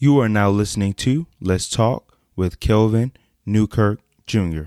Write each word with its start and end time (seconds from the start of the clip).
You 0.00 0.20
are 0.20 0.28
now 0.28 0.48
listening 0.48 0.92
to 0.94 1.26
Let's 1.40 1.68
Talk 1.68 2.16
with 2.36 2.60
Kelvin 2.60 3.10
Newkirk 3.44 3.98
Jr. 4.26 4.66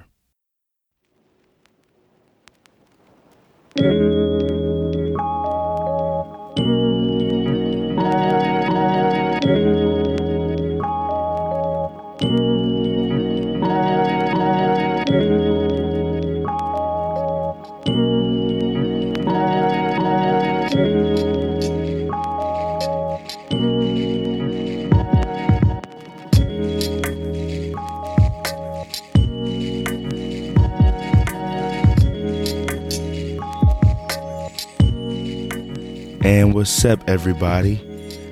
what's 36.61 36.85
up, 36.85 37.01
everybody? 37.09 37.81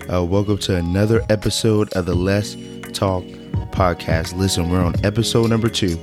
Uh, 0.07 0.23
welcome 0.23 0.55
to 0.55 0.75
another 0.75 1.19
episode 1.29 1.91
of 1.93 2.05
the 2.05 2.13
Let's 2.13 2.53
Talk 2.93 3.23
podcast. 3.71 4.37
Listen, 4.37 4.69
we're 4.69 4.83
on 4.83 4.93
episode 5.03 5.49
number 5.49 5.67
two. 5.67 5.97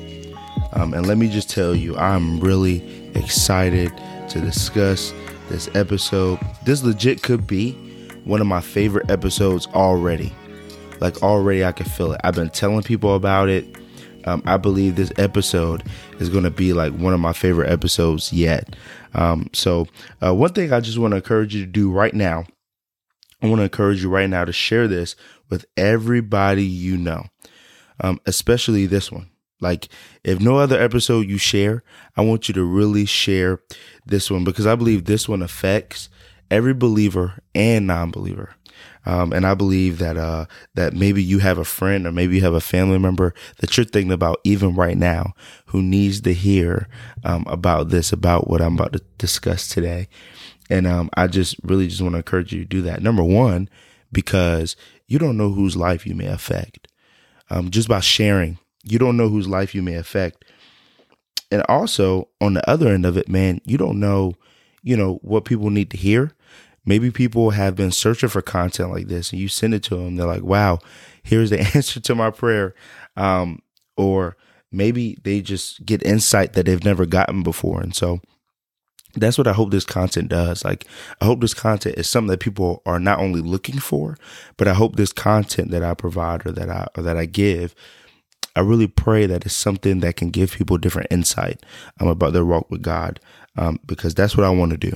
Um, 0.73 0.93
and 0.93 1.07
let 1.07 1.19
me 1.19 1.29
just 1.29 1.49
tell 1.49 1.73
you, 1.73 1.97
I'm 1.97 2.41
really 2.41 2.83
excited 3.15 3.93
to 4.31 4.41
discuss 4.41 5.15
this 5.51 5.71
episode. 5.77 6.41
This 6.65 6.83
legit 6.83 7.23
could 7.23 7.47
be 7.47 7.75
one 8.25 8.41
of 8.41 8.49
my 8.49 8.61
favorite 8.61 9.09
episodes 9.09 9.69
already. 9.69 10.35
Like, 10.99 11.23
already, 11.23 11.65
I 11.65 11.71
can 11.71 11.87
feel 11.87 12.11
it. 12.11 12.21
I've 12.25 12.35
been 12.35 12.51
telling 12.51 12.83
people 12.83 13.15
about 13.15 13.49
it. 13.49 13.73
Um, 14.27 14.43
I 14.45 14.57
believe 14.57 14.97
this 14.97 15.13
episode 15.17 15.85
is 16.19 16.29
going 16.29 16.45
to 16.45 16.51
be 16.51 16.73
like 16.73 16.93
one 16.93 17.15
of 17.15 17.21
my 17.21 17.33
favorite 17.33 17.71
episodes 17.71 18.33
yet. 18.33 18.75
Um, 19.15 19.49
so, 19.53 19.87
uh, 20.23 20.35
one 20.35 20.53
thing 20.53 20.73
I 20.73 20.81
just 20.81 20.99
want 20.99 21.13
to 21.13 21.17
encourage 21.17 21.55
you 21.55 21.65
to 21.65 21.71
do 21.71 21.91
right 21.91 22.15
now, 22.15 22.45
I 23.43 23.47
want 23.47 23.61
to 23.61 23.65
encourage 23.65 24.03
you 24.03 24.11
right 24.11 24.29
now 24.29 24.45
to 24.45 24.53
share 24.53 24.89
this 24.89 25.17
with 25.49 25.65
everybody 25.77 26.65
you 26.65 26.97
know, 26.97 27.27
um, 28.01 28.21
especially 28.27 28.87
this 28.87 29.13
one. 29.13 29.31
Like, 29.61 29.89
if 30.23 30.41
no 30.41 30.59
other 30.59 30.81
episode 30.81 31.29
you 31.29 31.39
share, 31.39 31.83
I 32.17 32.23
want 32.23 32.49
you 32.49 32.55
to 32.55 32.65
really 32.65 33.07
share 33.07 33.61
this 34.05 34.31
one 34.31 34.45
because 34.45 34.67
I 34.67 34.75
believe 34.75 35.05
this 35.05 35.29
one 35.29 35.41
affects 35.41 36.09
every 36.51 36.75
believer 36.75 37.41
and 37.55 37.87
non 37.87 38.11
believer. 38.11 38.55
Um, 39.07 39.33
and 39.33 39.47
I 39.47 39.55
believe 39.55 39.99
that 39.99 40.17
uh, 40.17 40.47
that 40.75 40.93
maybe 40.93 41.23
you 41.23 41.39
have 41.39 41.59
a 41.59 41.65
friend 41.65 42.07
or 42.07 42.13
maybe 42.13 42.37
you 42.37 42.43
have 42.43 42.55
a 42.55 42.61
family 42.61 42.99
member 42.99 43.33
that 43.59 43.77
you're 43.77 43.87
thinking 43.87 44.13
about 44.13 44.41
even 44.45 44.75
right 44.75 44.97
now 44.99 45.33
who 45.67 45.81
needs 45.81 46.21
to 46.23 46.35
hear 46.35 46.89
um, 47.25 47.45
about 47.47 47.89
this, 47.91 48.13
about 48.13 48.49
what 48.49 48.61
I'm 48.61 48.75
about 48.75 48.93
to 48.95 49.03
discuss 49.19 49.69
today. 49.69 50.09
And 50.69 50.87
um, 50.87 51.09
I 51.17 51.29
just 51.29 51.57
really 51.63 51.87
just 51.87 52.03
want 52.03 52.15
to 52.15 52.19
encourage 52.19 52.53
you 52.53 52.61
to 52.61 52.69
do 52.69 52.83
that. 52.83 53.01
Number 53.01 53.23
one, 53.23 53.69
because 54.11 54.75
you 55.07 55.19
don't 55.19 55.37
know 55.37 55.51
whose 55.51 55.77
life 55.77 56.07
you 56.07 56.15
may 56.15 56.27
affect. 56.27 56.89
Um, 57.49 57.71
just 57.71 57.89
by 57.89 58.01
sharing, 58.01 58.59
you 58.83 58.99
don't 58.99 59.17
know 59.17 59.29
whose 59.29 59.47
life 59.47 59.75
you 59.75 59.83
may 59.83 59.95
affect. 59.95 60.45
And 61.53 61.63
also 61.69 62.29
on 62.41 62.55
the 62.55 62.69
other 62.69 62.89
end 62.89 63.07
of 63.07 63.17
it, 63.17 63.29
man, 63.29 63.61
you 63.65 63.79
don't 63.79 64.01
know, 64.01 64.35
you 64.83 64.97
know, 64.97 65.21
what 65.23 65.45
people 65.45 65.71
need 65.71 65.91
to 65.93 65.97
hear 65.97 66.33
maybe 66.87 67.11
people 67.11 67.51
have 67.51 67.77
been 67.77 67.91
searching 67.91 68.29
for 68.29 68.41
content 68.41 68.91
like 68.91 69.09
this 69.09 69.33
and 69.33 69.41
you 69.41 69.49
send 69.49 69.75
it 69.75 69.83
to 69.83 69.97
them 69.97 70.17
they're 70.17 70.27
like 70.27 70.43
wow 70.43 70.79
here's 71.23 71.51
the 71.51 71.61
answer 71.75 72.01
to 72.01 72.15
my 72.15 72.31
prayer 72.31 72.75
um, 73.17 73.61
or 73.97 74.37
maybe 74.73 75.19
they 75.25 75.41
just 75.41 75.85
get 75.85 76.03
insight 76.03 76.55
that 76.55 76.67
they've 76.67 76.85
never 76.85 77.05
gotten 77.05 77.43
before 77.43 77.81
and 77.81 77.95
so 77.95 78.21
that's 79.17 79.39
what 79.39 79.47
I 79.47 79.53
hope 79.53 79.71
this 79.71 79.85
content 79.85 80.29
does. 80.29 80.65
Like, 80.65 80.87
I 81.21 81.25
hope 81.25 81.41
this 81.41 81.55
content 81.55 81.97
is 81.97 82.09
something 82.09 82.29
that 82.29 82.41
people 82.41 82.83
are 82.85 83.01
not 83.01 83.19
only 83.19 83.41
looking 83.41 83.79
for, 83.79 84.17
but 84.57 84.69
I 84.69 84.75
hope 84.75 84.97
this 84.97 85.13
content 85.13 85.71
that 85.71 85.83
I 85.83 85.95
provide 85.95 86.47
or 86.47 86.53
that 86.53 86.69
I 86.69 86.87
or 86.97 87.03
that 87.03 87.17
I 87.17 87.25
give, 87.25 87.75
I 88.55 88.61
really 88.61 88.87
pray 88.87 89.27
that 89.27 89.45
it's 89.45 89.55
something 89.55 90.01
that 90.01 90.17
can 90.17 90.31
give 90.31 90.53
people 90.53 90.79
different 90.79 91.09
insight 91.11 91.65
um, 92.01 92.09
about 92.09 92.33
their 92.33 92.45
walk 92.45 92.71
with 92.71 92.83
God, 92.83 93.21
um, 93.57 93.79
because 93.87 94.15
that's 94.15 94.37
what 94.37 94.47
I 94.47 94.51
want 94.51 94.73
to 94.73 94.79
do. 94.79 94.93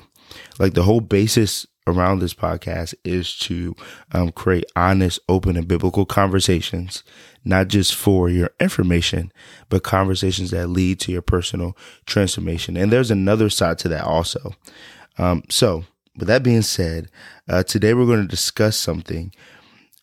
Like 0.58 0.74
the 0.74 0.84
whole 0.84 1.00
basis 1.00 1.66
around 1.86 2.18
this 2.18 2.34
podcast 2.34 2.94
is 3.04 3.36
to 3.38 3.74
um, 4.12 4.32
create 4.32 4.64
honest, 4.76 5.18
open, 5.28 5.56
and 5.56 5.66
biblical 5.66 6.04
conversations, 6.04 7.02
not 7.44 7.68
just 7.68 7.94
for 7.94 8.28
your 8.28 8.50
information, 8.60 9.32
but 9.68 9.82
conversations 9.82 10.50
that 10.50 10.68
lead 10.68 11.00
to 11.00 11.12
your 11.12 11.22
personal 11.22 11.76
transformation. 12.06 12.76
And 12.76 12.92
there's 12.92 13.10
another 13.10 13.50
side 13.50 13.78
to 13.78 13.88
that 13.88 14.04
also. 14.04 14.54
Um, 15.18 15.42
so, 15.48 15.84
with 16.16 16.28
that 16.28 16.42
being 16.42 16.62
said, 16.62 17.08
uh, 17.48 17.62
today 17.62 17.94
we're 17.94 18.06
going 18.06 18.22
to 18.22 18.28
discuss 18.28 18.76
something, 18.76 19.32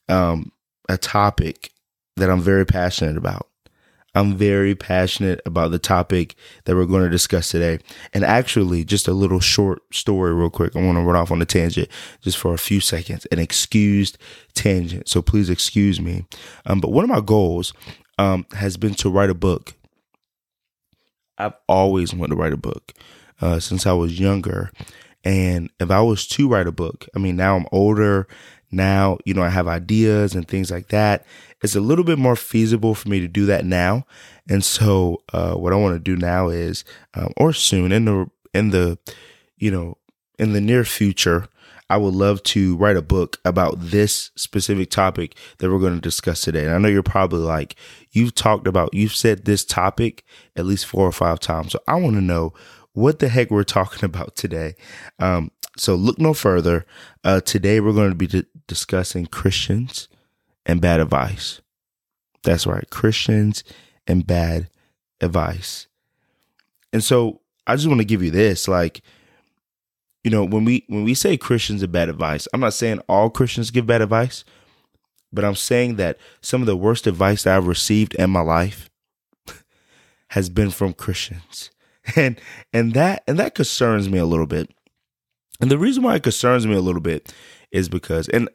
um, 0.09 0.51
a 0.89 0.97
topic 0.97 1.71
that 2.15 2.29
I'm 2.29 2.41
very 2.41 2.65
passionate 2.65 3.17
about. 3.17 3.47
I'm 4.15 4.35
very 4.35 4.73
passionate 4.73 5.41
about 5.45 5.71
the 5.71 5.79
topic 5.79 6.35
that 6.65 6.75
we're 6.75 6.85
going 6.85 7.03
to 7.03 7.09
discuss 7.09 7.49
today. 7.49 7.79
And 8.13 8.23
actually, 8.23 8.83
just 8.83 9.07
a 9.07 9.13
little 9.13 9.39
short 9.39 9.81
story, 9.93 10.33
real 10.33 10.49
quick. 10.49 10.75
I 10.75 10.81
want 10.81 10.97
to 10.97 11.03
run 11.03 11.15
off 11.15 11.31
on 11.31 11.41
a 11.41 11.45
tangent 11.45 11.89
just 12.21 12.37
for 12.37 12.53
a 12.53 12.57
few 12.57 12.79
seconds, 12.79 13.25
an 13.31 13.39
excused 13.39 14.17
tangent. 14.53 15.07
So 15.07 15.21
please 15.21 15.49
excuse 15.49 16.01
me. 16.01 16.25
Um, 16.65 16.79
but 16.79 16.91
one 16.91 17.03
of 17.03 17.09
my 17.09 17.21
goals 17.21 17.73
um, 18.17 18.45
has 18.53 18.77
been 18.77 18.95
to 18.95 19.09
write 19.09 19.29
a 19.29 19.35
book. 19.35 19.75
I've 21.37 21.53
always 21.67 22.13
wanted 22.13 22.35
to 22.35 22.41
write 22.41 22.53
a 22.53 22.57
book 22.57 22.93
uh, 23.41 23.59
since 23.59 23.85
I 23.85 23.93
was 23.93 24.19
younger. 24.19 24.71
And 25.23 25.69
if 25.79 25.91
I 25.91 26.01
was 26.01 26.27
to 26.29 26.47
write 26.47 26.67
a 26.67 26.71
book, 26.71 27.05
I 27.15 27.19
mean, 27.19 27.35
now 27.35 27.55
I'm 27.55 27.67
older. 27.71 28.27
Now, 28.71 29.17
you 29.25 29.33
know, 29.33 29.43
I 29.43 29.49
have 29.49 29.67
ideas 29.67 30.35
and 30.35 30.47
things 30.47 30.71
like 30.71 30.89
that 30.89 31.25
it's 31.61 31.75
a 31.75 31.81
little 31.81 32.03
bit 32.03 32.19
more 32.19 32.35
feasible 32.35 32.93
for 32.93 33.09
me 33.09 33.19
to 33.19 33.27
do 33.27 33.45
that 33.47 33.65
now. 33.65 34.05
And 34.49 34.63
so, 34.63 35.23
uh, 35.33 35.55
what 35.55 35.73
I 35.73 35.75
want 35.75 35.95
to 35.95 35.99
do 35.99 36.15
now 36.15 36.49
is, 36.49 36.85
um, 37.13 37.33
or 37.35 37.53
soon 37.53 37.91
in 37.91 38.05
the 38.05 38.29
in 38.53 38.69
the, 38.69 38.97
you 39.57 39.71
know, 39.71 39.97
in 40.39 40.53
the 40.53 40.61
near 40.61 40.83
future, 40.83 41.47
I 41.89 41.97
would 41.97 42.13
love 42.13 42.43
to 42.43 42.75
write 42.77 42.97
a 42.97 43.01
book 43.01 43.39
about 43.43 43.75
this 43.79 44.31
specific 44.35 44.89
topic 44.89 45.35
that 45.57 45.71
we're 45.71 45.79
going 45.79 45.95
to 45.95 46.01
discuss 46.01 46.41
today. 46.41 46.65
And 46.65 46.73
I 46.73 46.77
know 46.77 46.89
you're 46.89 47.03
probably 47.03 47.39
like, 47.39 47.75
you've 48.11 48.35
talked 48.35 48.67
about, 48.67 48.93
you've 48.93 49.15
said 49.15 49.45
this 49.45 49.65
topic 49.65 50.23
at 50.55 50.65
least 50.65 50.85
four 50.85 51.07
or 51.07 51.11
five 51.11 51.39
times. 51.39 51.71
So 51.71 51.79
I 51.87 51.95
want 51.95 52.15
to 52.15 52.21
know 52.21 52.53
what 52.93 53.19
the 53.19 53.29
heck 53.29 53.51
we're 53.51 53.63
talking 53.63 54.03
about 54.05 54.35
today. 54.35 54.75
Um, 55.19 55.51
so 55.77 55.95
look 55.95 56.19
no 56.19 56.33
further. 56.33 56.85
Uh, 57.23 57.41
today 57.41 57.79
we're 57.79 57.93
going 57.93 58.09
to 58.09 58.15
be 58.15 58.27
d- 58.27 58.45
discussing 58.67 59.25
Christians 59.25 60.07
and 60.65 60.81
bad 60.81 60.99
advice. 60.99 61.61
That's 62.43 62.67
right, 62.67 62.89
Christians 62.89 63.63
and 64.05 64.25
bad 64.25 64.69
advice. 65.21 65.87
And 66.93 67.03
so 67.03 67.41
I 67.65 67.75
just 67.75 67.87
want 67.87 67.99
to 67.99 68.05
give 68.05 68.23
you 68.23 68.31
this 68.31 68.67
like 68.67 69.01
you 70.27 70.31
know, 70.31 70.43
when 70.43 70.65
we 70.65 70.83
when 70.87 71.05
we 71.05 71.13
say 71.13 71.37
Christians 71.37 71.81
and 71.83 71.91
bad 71.91 72.09
advice, 72.09 72.49
I'm 72.51 72.59
not 72.59 72.73
saying 72.73 72.99
all 73.07 73.29
Christians 73.29 73.71
give 73.71 73.87
bad 73.87 74.01
advice, 74.01 74.43
but 75.31 75.45
I'm 75.45 75.55
saying 75.55 75.95
that 75.95 76.17
some 76.41 76.61
of 76.61 76.67
the 76.67 76.75
worst 76.75 77.07
advice 77.07 77.43
that 77.43 77.55
I've 77.55 77.65
received 77.65 78.13
in 78.15 78.29
my 78.31 78.41
life 78.41 78.89
has 80.31 80.49
been 80.49 80.69
from 80.69 80.93
Christians. 80.93 81.71
And 82.15 82.39
and 82.71 82.93
that 82.93 83.23
and 83.27 83.37
that 83.37 83.53
concerns 83.53 84.09
me 84.09 84.17
a 84.17 84.25
little 84.25 84.45
bit. 84.45 84.69
And 85.59 85.71
the 85.71 85.77
reason 85.77 86.03
why 86.03 86.15
it 86.15 86.23
concerns 86.23 86.67
me 86.67 86.75
a 86.75 86.81
little 86.81 87.01
bit 87.01 87.33
is 87.71 87.89
because 87.89 88.29
and 88.29 88.49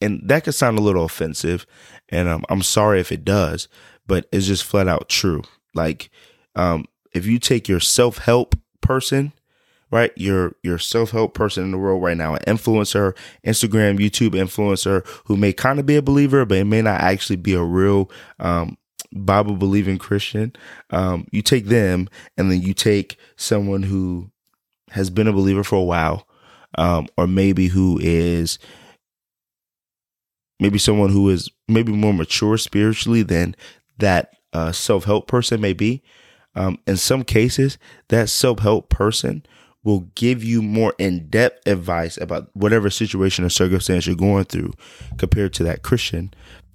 and 0.00 0.20
that 0.24 0.44
could 0.44 0.54
sound 0.54 0.78
a 0.78 0.82
little 0.82 1.04
offensive, 1.04 1.64
and 2.08 2.28
um, 2.28 2.44
I'm 2.48 2.62
sorry 2.62 3.00
if 3.00 3.12
it 3.12 3.24
does, 3.24 3.68
but 4.06 4.26
it's 4.32 4.46
just 4.46 4.64
flat 4.64 4.88
out 4.88 5.08
true. 5.08 5.42
Like, 5.74 6.10
um, 6.56 6.86
if 7.12 7.24
you 7.24 7.38
take 7.38 7.68
your 7.68 7.78
self 7.80 8.18
help 8.18 8.56
person, 8.80 9.32
right, 9.92 10.12
your 10.16 10.56
your 10.62 10.78
self 10.78 11.12
help 11.12 11.34
person 11.34 11.64
in 11.64 11.70
the 11.70 11.78
world 11.78 12.02
right 12.02 12.16
now, 12.16 12.34
an 12.34 12.42
influencer, 12.46 13.16
Instagram, 13.46 13.98
YouTube 13.98 14.30
influencer 14.30 15.06
who 15.26 15.36
may 15.36 15.52
kind 15.52 15.78
of 15.78 15.86
be 15.86 15.96
a 15.96 16.02
believer, 16.02 16.44
but 16.44 16.58
it 16.58 16.64
may 16.64 16.82
not 16.82 17.00
actually 17.00 17.36
be 17.36 17.54
a 17.54 17.62
real 17.62 18.10
um, 18.40 18.76
Bible 19.12 19.56
believing 19.56 19.98
Christian. 19.98 20.52
Um, 20.90 21.26
you 21.30 21.42
take 21.42 21.66
them, 21.66 22.08
and 22.36 22.50
then 22.50 22.60
you 22.60 22.74
take 22.74 23.18
someone 23.36 23.84
who 23.84 24.30
has 24.90 25.10
been 25.10 25.28
a 25.28 25.32
believer 25.32 25.64
for 25.64 25.76
a 25.76 25.82
while, 25.82 26.26
um, 26.76 27.08
or 27.16 27.26
maybe 27.26 27.68
who 27.68 27.98
is 28.00 28.58
maybe 30.60 30.78
someone 30.78 31.10
who 31.10 31.28
is 31.28 31.50
maybe 31.68 31.92
more 31.92 32.14
mature 32.14 32.56
spiritually 32.56 33.22
than 33.22 33.54
that 33.98 34.34
uh, 34.52 34.72
self 34.72 35.04
help 35.04 35.26
person 35.26 35.60
may 35.60 35.72
be. 35.72 36.02
Um, 36.54 36.78
in 36.86 36.96
some 36.96 37.24
cases, 37.24 37.78
that 38.08 38.28
self 38.28 38.60
help 38.60 38.88
person 38.88 39.44
will 39.84 40.00
give 40.14 40.44
you 40.44 40.62
more 40.62 40.94
in 40.98 41.28
depth 41.28 41.66
advice 41.66 42.16
about 42.16 42.48
whatever 42.54 42.88
situation 42.88 43.44
or 43.44 43.48
circumstance 43.48 44.06
you're 44.06 44.14
going 44.14 44.44
through 44.44 44.72
compared 45.18 45.52
to 45.54 45.64
that 45.64 45.82
Christian. 45.82 46.32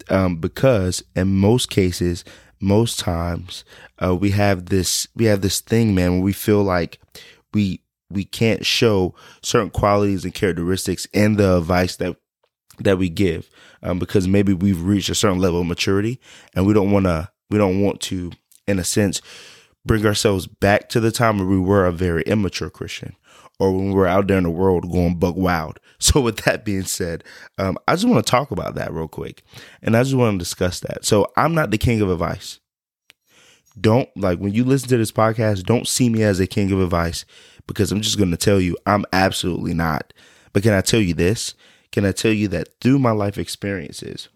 Um, 0.09 0.37
because 0.37 1.03
in 1.15 1.37
most 1.37 1.69
cases, 1.69 2.25
most 2.59 2.99
times, 2.99 3.63
uh, 4.03 4.15
we 4.15 4.31
have 4.31 4.67
this 4.67 5.07
we 5.15 5.25
have 5.25 5.41
this 5.41 5.59
thing, 5.59 5.95
man, 5.95 6.13
where 6.13 6.21
we 6.21 6.33
feel 6.33 6.63
like 6.63 6.99
we 7.53 7.81
we 8.09 8.23
can't 8.23 8.65
show 8.65 9.13
certain 9.43 9.69
qualities 9.69 10.23
and 10.23 10.33
characteristics 10.33 11.05
in 11.13 11.35
the 11.35 11.57
advice 11.57 11.95
that 11.97 12.15
that 12.79 12.97
we 12.97 13.09
give 13.09 13.49
um, 13.81 13.99
because 13.99 14.27
maybe 14.27 14.53
we've 14.53 14.81
reached 14.81 15.09
a 15.09 15.15
certain 15.15 15.39
level 15.39 15.61
of 15.61 15.67
maturity 15.67 16.19
and 16.53 16.65
we 16.65 16.73
don't 16.73 16.91
want 16.91 17.05
to 17.05 17.29
we 17.49 17.57
don't 17.57 17.81
want 17.81 18.01
to 18.01 18.31
in 18.67 18.79
a 18.79 18.83
sense 18.83 19.21
bring 19.85 20.05
ourselves 20.05 20.47
back 20.47 20.89
to 20.89 20.99
the 20.99 21.11
time 21.11 21.37
where 21.37 21.47
we 21.47 21.59
were 21.59 21.85
a 21.85 21.91
very 21.91 22.21
immature 22.23 22.69
christian 22.69 23.15
or 23.59 23.71
when 23.71 23.87
we 23.87 23.93
were 23.93 24.05
out 24.05 24.27
there 24.27 24.37
in 24.37 24.43
the 24.43 24.51
world 24.51 24.91
going 24.91 25.17
buck 25.17 25.35
wild. 25.35 25.79
So 25.99 26.21
with 26.21 26.37
that 26.43 26.63
being 26.63 26.83
said 26.83 27.23
um, 27.57 27.77
i 27.87 27.95
just 27.95 28.07
want 28.07 28.23
to 28.23 28.29
talk 28.29 28.51
about 28.51 28.75
that 28.75 28.93
real 28.93 29.07
quick 29.07 29.41
and 29.81 29.97
i 29.97 30.03
just 30.03 30.15
want 30.15 30.35
to 30.35 30.37
discuss 30.37 30.79
that. 30.81 31.05
So 31.05 31.31
i'm 31.35 31.55
not 31.55 31.71
the 31.71 31.77
king 31.77 32.01
of 32.01 32.09
advice. 32.11 32.59
Don't 33.79 34.09
like 34.15 34.39
when 34.39 34.53
you 34.53 34.63
listen 34.63 34.89
to 34.89 34.97
this 34.97 35.11
podcast 35.11 35.63
don't 35.63 35.87
see 35.87 36.09
me 36.09 36.21
as 36.21 36.39
a 36.39 36.47
king 36.47 36.71
of 36.71 36.79
advice 36.79 37.25
because 37.67 37.91
i'm 37.91 38.01
just 38.01 38.17
going 38.17 38.31
to 38.31 38.37
tell 38.37 38.59
you 38.59 38.75
i'm 38.85 39.05
absolutely 39.13 39.73
not 39.73 40.13
but 40.53 40.63
can 40.63 40.73
i 40.73 40.81
tell 40.81 41.01
you 41.01 41.13
this 41.13 41.53
can 41.91 42.05
I 42.05 42.11
tell 42.11 42.31
you 42.31 42.47
that 42.49 42.69
through 42.81 42.99
my 42.99 43.11
life 43.11 43.37
experiences, 43.37 44.29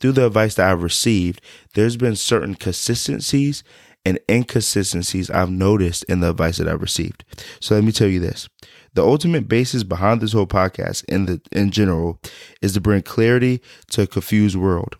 through 0.00 0.12
the 0.12 0.26
advice 0.26 0.54
that 0.54 0.70
I've 0.70 0.82
received, 0.82 1.40
there's 1.74 1.96
been 1.96 2.16
certain 2.16 2.54
consistencies 2.54 3.64
and 4.04 4.18
inconsistencies 4.30 5.30
I've 5.30 5.50
noticed 5.50 6.04
in 6.04 6.20
the 6.20 6.30
advice 6.30 6.58
that 6.58 6.68
I've 6.68 6.82
received. 6.82 7.24
So 7.60 7.74
let 7.74 7.84
me 7.84 7.92
tell 7.92 8.08
you 8.08 8.20
this. 8.20 8.48
The 8.94 9.04
ultimate 9.04 9.48
basis 9.48 9.82
behind 9.82 10.20
this 10.20 10.32
whole 10.32 10.46
podcast 10.46 11.04
in 11.04 11.26
the 11.26 11.40
in 11.52 11.70
general 11.70 12.20
is 12.62 12.74
to 12.74 12.80
bring 12.80 13.02
clarity 13.02 13.60
to 13.90 14.02
a 14.02 14.06
confused 14.06 14.56
world. 14.56 14.96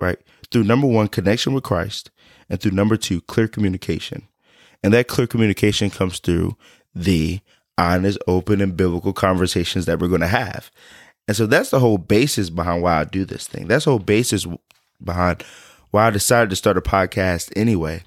Right? 0.00 0.18
Through 0.50 0.64
number 0.64 0.86
1 0.86 1.08
connection 1.08 1.52
with 1.52 1.62
Christ 1.62 2.10
and 2.48 2.60
through 2.60 2.72
number 2.72 2.96
2 2.96 3.20
clear 3.22 3.46
communication. 3.46 4.26
And 4.82 4.92
that 4.92 5.08
clear 5.08 5.26
communication 5.26 5.90
comes 5.90 6.18
through 6.18 6.56
the 6.94 7.40
honest, 7.78 8.18
open, 8.26 8.60
and 8.60 8.76
biblical 8.76 9.12
conversations 9.12 9.86
that 9.86 9.98
we're 9.98 10.08
going 10.08 10.20
to 10.20 10.26
have. 10.26 10.70
And 11.28 11.36
so 11.36 11.46
that's 11.46 11.70
the 11.70 11.80
whole 11.80 11.98
basis 11.98 12.50
behind 12.50 12.82
why 12.82 13.00
I 13.00 13.04
do 13.04 13.24
this 13.24 13.46
thing. 13.46 13.68
That's 13.68 13.84
the 13.84 13.92
whole 13.92 14.00
basis 14.00 14.46
behind 15.02 15.44
why 15.90 16.06
I 16.06 16.10
decided 16.10 16.50
to 16.50 16.56
start 16.56 16.76
a 16.76 16.82
podcast 16.82 17.52
anyway, 17.54 18.02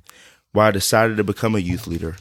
why 0.51 0.67
I 0.67 0.71
decided 0.71 1.17
to 1.17 1.23
become 1.23 1.55
a 1.55 1.59
youth 1.59 1.87
leader, 1.87 2.17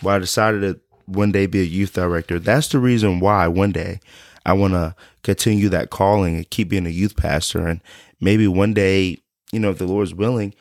why 0.00 0.16
I 0.16 0.18
decided 0.18 0.60
to 0.60 0.80
one 1.06 1.32
day 1.32 1.46
be 1.46 1.60
a 1.60 1.64
youth 1.64 1.94
director. 1.94 2.38
That's 2.38 2.68
the 2.68 2.78
reason 2.78 3.20
why 3.20 3.48
one 3.48 3.72
day 3.72 4.00
I 4.44 4.52
want 4.52 4.74
to 4.74 4.94
continue 5.22 5.68
that 5.70 5.90
calling 5.90 6.36
and 6.36 6.50
keep 6.50 6.68
being 6.68 6.86
a 6.86 6.90
youth 6.90 7.16
pastor. 7.16 7.66
And 7.66 7.80
maybe 8.20 8.46
one 8.46 8.74
day, 8.74 9.18
you 9.52 9.60
know, 9.60 9.70
if 9.70 9.78
the 9.78 9.86
Lord's 9.86 10.14
willing, 10.14 10.54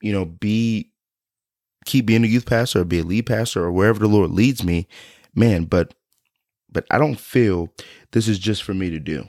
you 0.00 0.12
know, 0.12 0.24
be, 0.24 0.90
keep 1.86 2.06
being 2.06 2.24
a 2.24 2.28
youth 2.28 2.46
pastor 2.46 2.80
or 2.80 2.84
be 2.84 2.98
a 2.98 3.04
lead 3.04 3.26
pastor 3.26 3.64
or 3.64 3.72
wherever 3.72 3.98
the 3.98 4.08
Lord 4.08 4.30
leads 4.30 4.62
me 4.62 4.86
man, 5.36 5.64
but 5.64 5.94
but 6.72 6.84
I 6.90 6.98
don't 6.98 7.20
feel 7.20 7.72
this 8.10 8.26
is 8.26 8.38
just 8.38 8.62
for 8.62 8.74
me 8.74 8.90
to 8.90 8.98
do. 8.98 9.28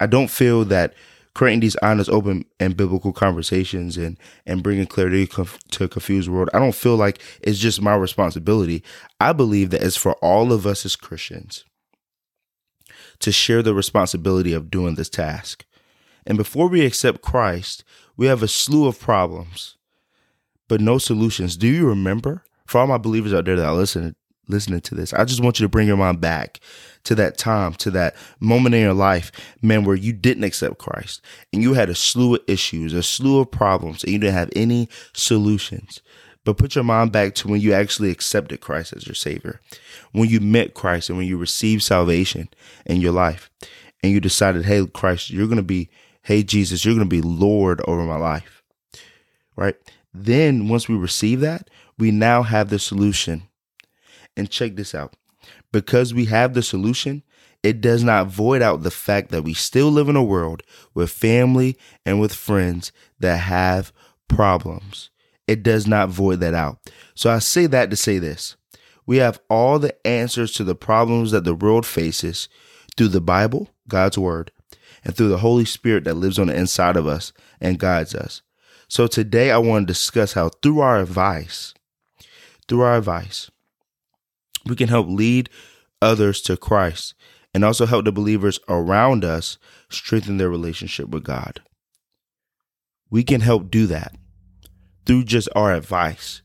I 0.00 0.06
don't 0.06 0.30
feel 0.30 0.64
that 0.64 0.94
creating 1.34 1.60
these 1.60 1.76
honest, 1.76 2.10
open, 2.10 2.44
and 2.58 2.76
biblical 2.76 3.12
conversations 3.12 3.96
and 3.96 4.18
and 4.46 4.62
bringing 4.62 4.86
clarity 4.86 5.26
to 5.26 5.84
a 5.84 5.88
confused 5.88 6.28
world. 6.28 6.48
I 6.54 6.58
don't 6.58 6.74
feel 6.74 6.96
like 6.96 7.20
it's 7.42 7.58
just 7.58 7.82
my 7.82 7.94
responsibility. 7.94 8.82
I 9.20 9.32
believe 9.32 9.70
that 9.70 9.82
it's 9.82 9.96
for 9.96 10.14
all 10.14 10.52
of 10.52 10.66
us 10.66 10.86
as 10.86 10.96
Christians 10.96 11.64
to 13.18 13.30
share 13.30 13.62
the 13.62 13.74
responsibility 13.74 14.52
of 14.52 14.70
doing 14.70 14.94
this 14.94 15.08
task. 15.08 15.64
And 16.26 16.36
before 16.36 16.68
we 16.68 16.84
accept 16.84 17.22
Christ, 17.22 17.84
we 18.16 18.26
have 18.26 18.42
a 18.42 18.48
slew 18.48 18.86
of 18.86 18.98
problems, 18.98 19.76
but 20.72 20.80
no 20.80 20.96
solutions. 20.96 21.54
Do 21.54 21.68
you 21.68 21.86
remember? 21.86 22.44
For 22.64 22.78
all 22.78 22.86
my 22.86 22.96
believers 22.96 23.34
out 23.34 23.44
there 23.44 23.56
that 23.56 23.74
listen 23.74 24.16
listening 24.48 24.80
to 24.80 24.94
this. 24.94 25.12
I 25.12 25.26
just 25.26 25.42
want 25.42 25.60
you 25.60 25.64
to 25.66 25.68
bring 25.68 25.86
your 25.86 25.98
mind 25.98 26.22
back 26.22 26.60
to 27.04 27.14
that 27.16 27.36
time, 27.36 27.74
to 27.74 27.90
that 27.90 28.16
moment 28.40 28.74
in 28.74 28.80
your 28.80 28.94
life, 28.94 29.30
man, 29.60 29.84
where 29.84 29.96
you 29.96 30.14
didn't 30.14 30.44
accept 30.44 30.78
Christ 30.78 31.20
and 31.52 31.62
you 31.62 31.74
had 31.74 31.90
a 31.90 31.94
slew 31.94 32.36
of 32.36 32.40
issues, 32.46 32.94
a 32.94 33.02
slew 33.02 33.40
of 33.40 33.50
problems, 33.50 34.02
and 34.02 34.14
you 34.14 34.18
didn't 34.18 34.32
have 34.32 34.48
any 34.56 34.88
solutions. 35.12 36.00
But 36.42 36.56
put 36.56 36.74
your 36.74 36.84
mind 36.84 37.12
back 37.12 37.34
to 37.34 37.48
when 37.48 37.60
you 37.60 37.74
actually 37.74 38.10
accepted 38.10 38.62
Christ 38.62 38.94
as 38.96 39.06
your 39.06 39.14
Savior, 39.14 39.60
when 40.12 40.30
you 40.30 40.40
met 40.40 40.72
Christ 40.72 41.10
and 41.10 41.18
when 41.18 41.26
you 41.26 41.36
received 41.36 41.82
salvation 41.82 42.48
in 42.86 43.02
your 43.02 43.12
life, 43.12 43.50
and 44.02 44.10
you 44.10 44.20
decided, 44.20 44.64
hey, 44.64 44.86
Christ, 44.86 45.28
you're 45.28 45.48
going 45.48 45.58
to 45.58 45.62
be, 45.62 45.90
hey, 46.22 46.42
Jesus, 46.42 46.82
you're 46.82 46.94
going 46.94 47.06
to 47.06 47.14
be 47.14 47.20
Lord 47.20 47.82
over 47.86 48.04
my 48.04 48.16
life, 48.16 48.62
right? 49.54 49.76
Then 50.14 50.68
once 50.68 50.88
we 50.88 50.96
receive 50.96 51.40
that, 51.40 51.68
we 51.98 52.10
now 52.10 52.42
have 52.42 52.68
the 52.68 52.78
solution 52.78 53.44
and 54.36 54.50
check 54.50 54.76
this 54.76 54.94
out. 54.94 55.14
Because 55.72 56.12
we 56.12 56.26
have 56.26 56.54
the 56.54 56.62
solution, 56.62 57.22
it 57.62 57.80
does 57.80 58.02
not 58.02 58.26
void 58.26 58.60
out 58.62 58.82
the 58.82 58.90
fact 58.90 59.30
that 59.30 59.44
we 59.44 59.54
still 59.54 59.90
live 59.90 60.08
in 60.08 60.16
a 60.16 60.22
world 60.22 60.62
with 60.94 61.10
family 61.10 61.76
and 62.04 62.20
with 62.20 62.34
friends 62.34 62.92
that 63.20 63.38
have 63.38 63.92
problems. 64.28 65.10
It 65.46 65.62
does 65.62 65.86
not 65.86 66.08
void 66.08 66.40
that 66.40 66.54
out. 66.54 66.78
So 67.14 67.30
I 67.30 67.38
say 67.38 67.66
that 67.66 67.90
to 67.90 67.96
say 67.96 68.18
this. 68.18 68.56
We 69.06 69.16
have 69.18 69.40
all 69.48 69.78
the 69.78 69.94
answers 70.06 70.52
to 70.54 70.64
the 70.64 70.74
problems 70.74 71.32
that 71.32 71.44
the 71.44 71.54
world 71.54 71.86
faces 71.86 72.48
through 72.96 73.08
the 73.08 73.20
Bible, 73.20 73.68
God's 73.88 74.18
word, 74.18 74.52
and 75.04 75.14
through 75.16 75.28
the 75.28 75.38
Holy 75.38 75.64
Spirit 75.64 76.04
that 76.04 76.14
lives 76.14 76.38
on 76.38 76.46
the 76.46 76.56
inside 76.56 76.96
of 76.96 77.06
us 77.06 77.32
and 77.60 77.78
guides 77.78 78.14
us. 78.14 78.42
So 78.92 79.06
today 79.06 79.50
I 79.50 79.56
want 79.56 79.86
to 79.88 79.90
discuss 79.90 80.34
how 80.34 80.50
through 80.50 80.80
our 80.80 81.00
advice, 81.00 81.72
through 82.68 82.82
our 82.82 82.98
advice, 82.98 83.50
we 84.66 84.76
can 84.76 84.88
help 84.88 85.08
lead 85.08 85.48
others 86.02 86.42
to 86.42 86.58
Christ 86.58 87.14
and 87.54 87.64
also 87.64 87.86
help 87.86 88.04
the 88.04 88.12
believers 88.12 88.60
around 88.68 89.24
us 89.24 89.56
strengthen 89.88 90.36
their 90.36 90.50
relationship 90.50 91.08
with 91.08 91.24
God. 91.24 91.62
We 93.08 93.24
can 93.24 93.40
help 93.40 93.70
do 93.70 93.86
that 93.86 94.14
through 95.06 95.24
just 95.24 95.48
our 95.56 95.72
advice, 95.72 96.42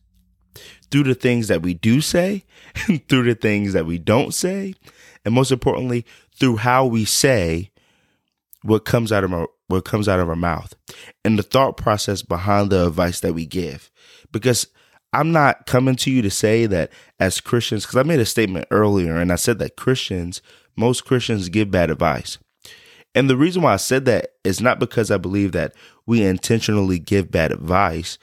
through 0.89 1.03
the 1.03 1.15
things 1.15 1.49
that 1.49 1.61
we 1.61 1.73
do 1.73 1.99
say, 1.99 2.45
and 2.87 3.05
through 3.09 3.23
the 3.23 3.35
things 3.35 3.73
that 3.73 3.85
we 3.85 3.97
don't 3.97 4.33
say, 4.33 4.73
and 5.25 5.35
most 5.35 5.51
importantly, 5.51 6.05
through 6.39 6.55
how 6.55 6.85
we 6.85 7.03
say 7.03 7.71
what 8.61 8.85
comes 8.85 9.11
out 9.11 9.25
of 9.25 9.33
our 9.33 9.49
what 9.67 9.85
comes 9.85 10.07
out 10.07 10.19
of 10.19 10.29
our 10.29 10.35
mouth 10.35 10.73
and 11.23 11.37
the 11.37 11.43
thought 11.43 11.77
process 11.77 12.21
behind 12.21 12.69
the 12.69 12.87
advice 12.87 13.19
that 13.19 13.33
we 13.33 13.45
give. 13.45 13.91
Because 14.31 14.67
I'm 15.13 15.31
not 15.31 15.65
coming 15.65 15.95
to 15.97 16.11
you 16.11 16.21
to 16.21 16.29
say 16.29 16.65
that 16.65 16.91
as 17.19 17.41
Christians, 17.41 17.85
because 17.85 17.97
I 17.97 18.03
made 18.03 18.19
a 18.19 18.25
statement 18.25 18.67
earlier 18.71 19.17
and 19.17 19.31
I 19.31 19.35
said 19.35 19.59
that 19.59 19.77
Christians, 19.77 20.41
most 20.75 21.05
Christians 21.05 21.49
give 21.49 21.71
bad 21.71 21.89
advice. 21.89 22.37
And 23.15 23.29
the 23.29 23.37
reason 23.37 23.61
why 23.61 23.73
I 23.73 23.77
said 23.77 24.05
that 24.05 24.33
is 24.43 24.61
not 24.61 24.79
because 24.79 25.09
I 25.09 25.17
believe 25.17 25.51
that 25.53 25.73
we 26.05 26.23
intentionally 26.23 26.99
give 26.99 27.31
bad 27.31 27.51
advice. 27.51 28.17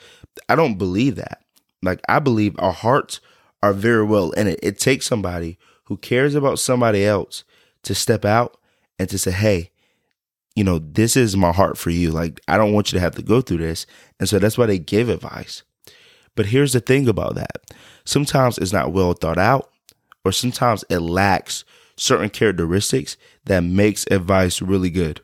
I 0.49 0.55
don't 0.55 0.79
believe 0.79 1.17
that. 1.17 1.43
Like, 1.83 2.01
I 2.09 2.19
believe 2.19 2.55
our 2.59 2.73
hearts 2.73 3.21
are 3.63 3.73
very 3.73 4.05
well 4.05 4.31
in 4.33 4.47
it. 4.47 4.61
It 4.63 4.79
takes 4.79 5.07
somebody 5.07 5.59
who 5.85 5.97
cares 5.97 6.35
about 6.35 6.59
somebody 6.59 7.05
else 7.05 7.45
to 7.83 7.95
step 7.95 8.25
out 8.25 8.57
and 8.99 9.09
to 9.09 9.19
say, 9.19 9.33
hey, 9.33 9.71
you 10.55 10.63
know, 10.63 10.79
this 10.79 11.17
is 11.17 11.37
my 11.37 11.53
heart 11.53 11.77
for 11.77 11.91
you. 11.91 12.11
Like, 12.11 12.41
I 12.47 12.57
don't 12.57 12.73
want 12.73 12.93
you 12.93 12.97
to 12.97 13.01
have 13.01 13.15
to 13.17 13.23
go 13.23 13.41
through 13.41 13.59
this. 13.59 13.87
And 14.21 14.29
so 14.29 14.39
that's 14.39 14.57
why 14.57 14.67
they 14.67 14.79
give 14.79 15.09
advice. 15.09 15.63
But 16.37 16.47
here's 16.47 16.73
the 16.73 16.81
thing 16.81 17.09
about 17.09 17.35
that 17.37 17.71
sometimes 18.05 18.59
it's 18.59 18.73
not 18.73 18.93
well 18.93 19.13
thought 19.13 19.39
out, 19.39 19.71
or 20.25 20.33
sometimes 20.33 20.85
it 20.89 20.99
lacks 20.99 21.65
certain 21.97 22.31
characteristics 22.31 23.17
that 23.45 23.63
makes 23.63 24.07
advice 24.11 24.61
really 24.61 24.91
good. 24.91 25.21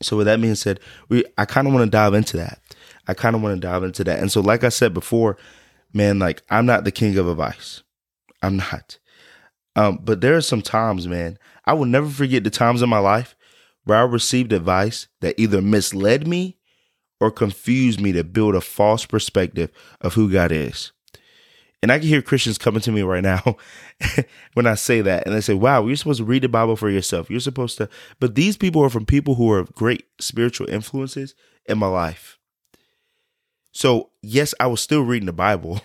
So 0.00 0.16
with 0.16 0.26
that 0.26 0.40
being 0.40 0.56
said, 0.56 0.80
we 1.08 1.24
I 1.38 1.44
kind 1.44 1.66
of 1.66 1.74
want 1.74 1.86
to 1.86 1.90
dive 1.90 2.14
into 2.14 2.36
that. 2.38 2.60
I 3.06 3.14
kind 3.14 3.36
of 3.36 3.42
want 3.42 3.60
to 3.60 3.66
dive 3.66 3.84
into 3.84 4.04
that. 4.04 4.18
And 4.18 4.30
so 4.30 4.40
like 4.40 4.64
I 4.64 4.68
said 4.68 4.92
before, 4.92 5.36
man, 5.92 6.18
like 6.18 6.42
I'm 6.50 6.66
not 6.66 6.84
the 6.84 6.92
king 6.92 7.16
of 7.18 7.28
advice. 7.28 7.82
I'm 8.42 8.56
not. 8.56 8.98
Um, 9.76 10.00
but 10.02 10.20
there 10.20 10.36
are 10.36 10.42
some 10.42 10.62
times, 10.62 11.06
man, 11.06 11.38
I 11.64 11.72
will 11.74 11.86
never 11.86 12.08
forget 12.08 12.44
the 12.44 12.50
times 12.50 12.82
in 12.82 12.88
my 12.88 12.98
life 12.98 13.36
where 13.84 13.98
I 13.98 14.02
received 14.02 14.52
advice 14.52 15.08
that 15.20 15.38
either 15.38 15.60
misled 15.60 16.26
me 16.26 16.58
or 17.20 17.30
confused 17.30 18.00
me 18.00 18.12
to 18.12 18.24
build 18.24 18.54
a 18.54 18.60
false 18.60 19.06
perspective 19.06 19.70
of 20.00 20.14
who 20.14 20.30
God 20.30 20.52
is. 20.52 20.92
And 21.82 21.90
I 21.90 21.98
can 21.98 22.06
hear 22.06 22.22
Christians 22.22 22.58
coming 22.58 22.80
to 22.82 22.92
me 22.92 23.02
right 23.02 23.24
now 23.24 23.56
when 24.54 24.68
I 24.68 24.74
say 24.74 25.00
that. 25.00 25.26
And 25.26 25.34
they 25.34 25.40
say, 25.40 25.54
wow, 25.54 25.84
you're 25.84 25.96
supposed 25.96 26.18
to 26.18 26.24
read 26.24 26.42
the 26.42 26.48
Bible 26.48 26.76
for 26.76 26.88
yourself. 26.88 27.28
You're 27.28 27.40
supposed 27.40 27.76
to. 27.78 27.88
But 28.20 28.36
these 28.36 28.56
people 28.56 28.82
are 28.84 28.90
from 28.90 29.04
people 29.04 29.34
who 29.34 29.50
are 29.50 29.64
great 29.64 30.04
spiritual 30.20 30.68
influences 30.68 31.34
in 31.66 31.78
my 31.78 31.88
life. 31.88 32.38
So, 33.72 34.10
yes, 34.22 34.54
I 34.60 34.68
was 34.68 34.80
still 34.80 35.02
reading 35.02 35.26
the 35.26 35.32
Bible. 35.32 35.80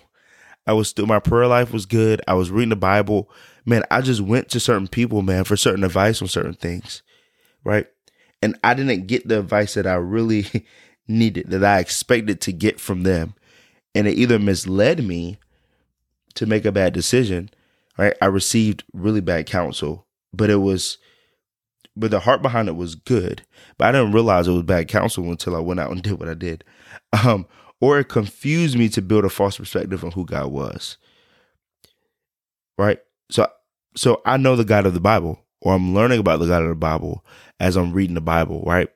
I 0.68 0.74
was 0.74 0.90
still 0.90 1.08
my 1.08 1.20
prayer 1.20 1.48
life 1.48 1.72
was 1.72 1.86
good. 1.86 2.22
I 2.28 2.34
was 2.34 2.52
reading 2.52 2.70
the 2.70 2.76
Bible. 2.76 3.32
Man, 3.66 3.84
I 3.90 4.02
just 4.02 4.22
went 4.22 4.50
to 4.50 4.60
certain 4.60 4.88
people, 4.88 5.22
man, 5.22 5.46
for 5.46 5.56
certain 5.56 5.84
advice 5.84 6.22
on 6.22 6.28
certain 6.28 6.54
things. 6.54 7.02
Right. 7.68 7.88
And 8.42 8.58
I 8.64 8.74
didn't 8.74 9.08
get 9.08 9.28
the 9.28 9.40
advice 9.40 9.74
that 9.74 9.86
I 9.86 9.96
really 9.96 10.46
needed, 11.10 11.50
that 11.50 11.66
I 11.66 11.80
expected 11.80 12.40
to 12.42 12.54
get 12.54 12.80
from 12.80 13.04
them. 13.04 13.34
And 13.94 14.08
it 14.08 14.18
either 14.18 14.40
misled 14.40 15.04
me 15.04 15.38
to 16.36 16.46
make 16.46 16.64
a 16.64 16.72
bad 16.72 16.94
decision, 16.94 17.50
right? 17.98 18.16
I 18.22 18.28
received 18.28 18.86
really 18.94 19.20
bad 19.20 19.48
counsel, 19.48 20.08
but 20.32 20.50
it 20.50 20.62
was 20.62 20.98
but 21.98 22.12
the 22.12 22.22
heart 22.22 22.42
behind 22.42 22.70
it 22.70 22.78
was 22.78 22.96
good. 22.96 23.42
But 23.78 23.90
I 23.90 23.92
didn't 23.92 24.14
realize 24.14 24.48
it 24.48 24.52
was 24.52 24.64
bad 24.64 24.88
counsel 24.88 25.30
until 25.30 25.56
I 25.56 25.60
went 25.60 25.82
out 25.82 25.92
and 25.92 26.02
did 26.04 26.20
what 26.20 26.30
I 26.30 26.36
did. 26.36 26.64
Um, 27.26 27.48
or 27.82 28.00
it 28.00 28.06
confused 28.08 28.78
me 28.78 28.88
to 28.90 29.02
build 29.02 29.26
a 29.26 29.30
false 29.30 29.58
perspective 29.58 30.06
on 30.06 30.12
who 30.12 30.26
God 30.26 30.52
was. 30.52 30.96
Right? 32.78 33.00
So 33.30 33.50
so 33.94 34.22
I 34.26 34.38
know 34.38 34.56
the 34.56 34.64
God 34.64 34.86
of 34.86 34.94
the 34.94 35.02
Bible, 35.02 35.44
or 35.62 35.74
I'm 35.74 35.94
learning 35.94 36.20
about 36.20 36.40
the 36.40 36.48
God 36.48 36.64
of 36.64 36.70
the 36.70 36.76
Bible 36.76 37.26
as 37.60 37.76
I'm 37.76 37.94
reading 37.94 38.16
the 38.16 38.22
Bible, 38.22 38.64
right? 38.66 38.90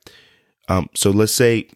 Um, 0.69 0.89
so 0.95 1.11
let's 1.11 1.33
say 1.33 1.69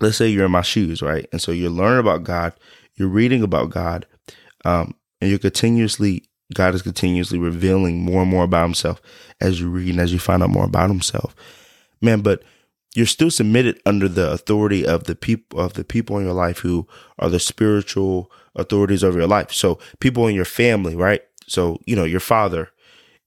let's 0.00 0.16
say 0.16 0.28
you're 0.28 0.46
in 0.46 0.52
my 0.52 0.62
shoes, 0.62 1.02
right? 1.02 1.26
And 1.32 1.40
so 1.40 1.52
you're 1.52 1.70
learning 1.70 2.00
about 2.00 2.24
God, 2.24 2.52
you're 2.94 3.08
reading 3.08 3.42
about 3.42 3.70
God, 3.70 4.06
um, 4.64 4.94
and 5.20 5.30
you're 5.30 5.38
continuously 5.38 6.24
God 6.54 6.74
is 6.74 6.82
continuously 6.82 7.38
revealing 7.38 8.00
more 8.00 8.22
and 8.22 8.30
more 8.30 8.44
about 8.44 8.64
himself 8.64 9.02
as 9.40 9.60
you 9.60 9.68
read 9.68 9.90
and 9.90 10.00
as 10.00 10.12
you 10.12 10.18
find 10.18 10.42
out 10.42 10.50
more 10.50 10.64
about 10.64 10.88
himself. 10.88 11.34
Man, 12.00 12.20
but 12.22 12.42
you're 12.94 13.06
still 13.06 13.30
submitted 13.30 13.80
under 13.84 14.08
the 14.08 14.30
authority 14.30 14.86
of 14.86 15.04
the 15.04 15.14
people 15.14 15.60
of 15.60 15.74
the 15.74 15.84
people 15.84 16.18
in 16.18 16.24
your 16.24 16.34
life 16.34 16.58
who 16.58 16.86
are 17.18 17.28
the 17.28 17.38
spiritual 17.38 18.30
authorities 18.56 19.02
of 19.02 19.14
your 19.14 19.26
life. 19.26 19.52
So 19.52 19.78
people 20.00 20.26
in 20.26 20.34
your 20.34 20.44
family, 20.44 20.96
right? 20.96 21.22
So, 21.46 21.78
you 21.86 21.96
know, 21.96 22.04
your 22.04 22.20
father, 22.20 22.70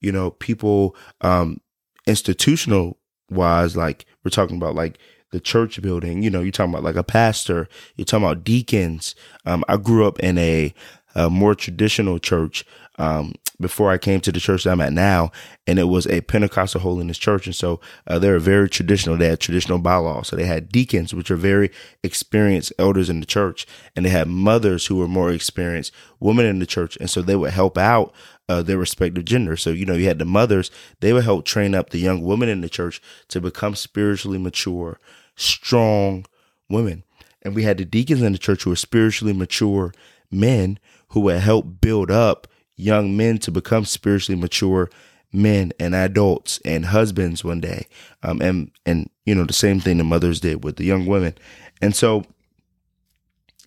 you 0.02 0.12
know, 0.12 0.32
people 0.32 0.96
um 1.20 1.60
institutional 2.06 2.98
wise, 3.30 3.76
like 3.76 4.06
we're 4.24 4.30
talking 4.30 4.56
about 4.56 4.74
like 4.74 4.98
the 5.30 5.40
church 5.40 5.80
building, 5.80 6.22
you 6.22 6.30
know, 6.30 6.40
you're 6.40 6.52
talking 6.52 6.72
about 6.72 6.84
like 6.84 6.96
a 6.96 7.02
pastor, 7.02 7.68
you're 7.96 8.04
talking 8.04 8.24
about 8.24 8.44
deacons. 8.44 9.14
Um, 9.46 9.64
I 9.66 9.78
grew 9.78 10.06
up 10.06 10.20
in 10.20 10.38
a, 10.38 10.74
a 11.14 11.30
more 11.30 11.54
traditional 11.54 12.18
church 12.18 12.64
um, 12.98 13.34
before 13.58 13.90
I 13.90 13.98
came 13.98 14.20
to 14.20 14.32
the 14.32 14.40
church 14.40 14.64
that 14.64 14.72
I'm 14.72 14.80
at 14.80 14.92
now, 14.92 15.32
and 15.66 15.78
it 15.78 15.84
was 15.84 16.06
a 16.06 16.20
Pentecostal 16.20 16.82
holiness 16.82 17.16
church, 17.16 17.46
and 17.46 17.54
so 17.54 17.80
uh, 18.06 18.18
they 18.18 18.30
were 18.30 18.38
very 18.38 18.68
traditional. 18.68 19.16
They 19.16 19.28
had 19.28 19.40
traditional 19.40 19.78
bylaws, 19.78 20.28
so 20.28 20.36
they 20.36 20.44
had 20.44 20.68
deacons, 20.68 21.14
which 21.14 21.30
are 21.30 21.36
very 21.36 21.70
experienced 22.02 22.72
elders 22.78 23.08
in 23.08 23.20
the 23.20 23.26
church, 23.26 23.66
and 23.96 24.04
they 24.04 24.10
had 24.10 24.28
mothers 24.28 24.86
who 24.86 24.96
were 24.96 25.08
more 25.08 25.30
experienced 25.30 25.92
women 26.20 26.44
in 26.44 26.58
the 26.58 26.66
church, 26.66 26.98
and 26.98 27.08
so 27.08 27.22
they 27.22 27.36
would 27.36 27.52
help 27.52 27.78
out 27.78 28.12
uh, 28.52 28.62
their 28.62 28.78
respective 28.78 29.24
gender. 29.24 29.56
So 29.56 29.70
you 29.70 29.84
know, 29.84 29.94
you 29.94 30.06
had 30.06 30.18
the 30.18 30.24
mothers; 30.24 30.70
they 31.00 31.12
would 31.12 31.24
help 31.24 31.44
train 31.44 31.74
up 31.74 31.90
the 31.90 31.98
young 31.98 32.22
women 32.22 32.48
in 32.48 32.60
the 32.60 32.68
church 32.68 33.00
to 33.28 33.40
become 33.40 33.74
spiritually 33.74 34.38
mature, 34.38 34.98
strong 35.36 36.26
women, 36.68 37.04
and 37.42 37.54
we 37.54 37.64
had 37.64 37.78
the 37.78 37.84
deacons 37.84 38.22
in 38.22 38.32
the 38.32 38.38
church 38.38 38.62
who 38.62 38.70
were 38.70 38.76
spiritually 38.76 39.32
mature 39.32 39.92
men 40.30 40.78
who 41.08 41.20
would 41.20 41.40
help 41.40 41.80
build 41.80 42.10
up 42.10 42.46
young 42.76 43.16
men 43.16 43.38
to 43.38 43.50
become 43.50 43.84
spiritually 43.84 44.40
mature 44.40 44.90
men 45.32 45.72
and 45.78 45.94
adults 45.94 46.60
and 46.64 46.86
husbands 46.86 47.44
one 47.44 47.60
day. 47.60 47.86
Um, 48.22 48.40
and, 48.42 48.70
and, 48.84 49.08
you 49.24 49.34
know, 49.34 49.44
the 49.44 49.52
same 49.52 49.80
thing 49.80 49.98
the 49.98 50.04
mothers 50.04 50.40
did 50.40 50.64
with 50.64 50.76
the 50.76 50.84
young 50.84 51.06
women. 51.06 51.34
And 51.80 51.94
so, 51.94 52.24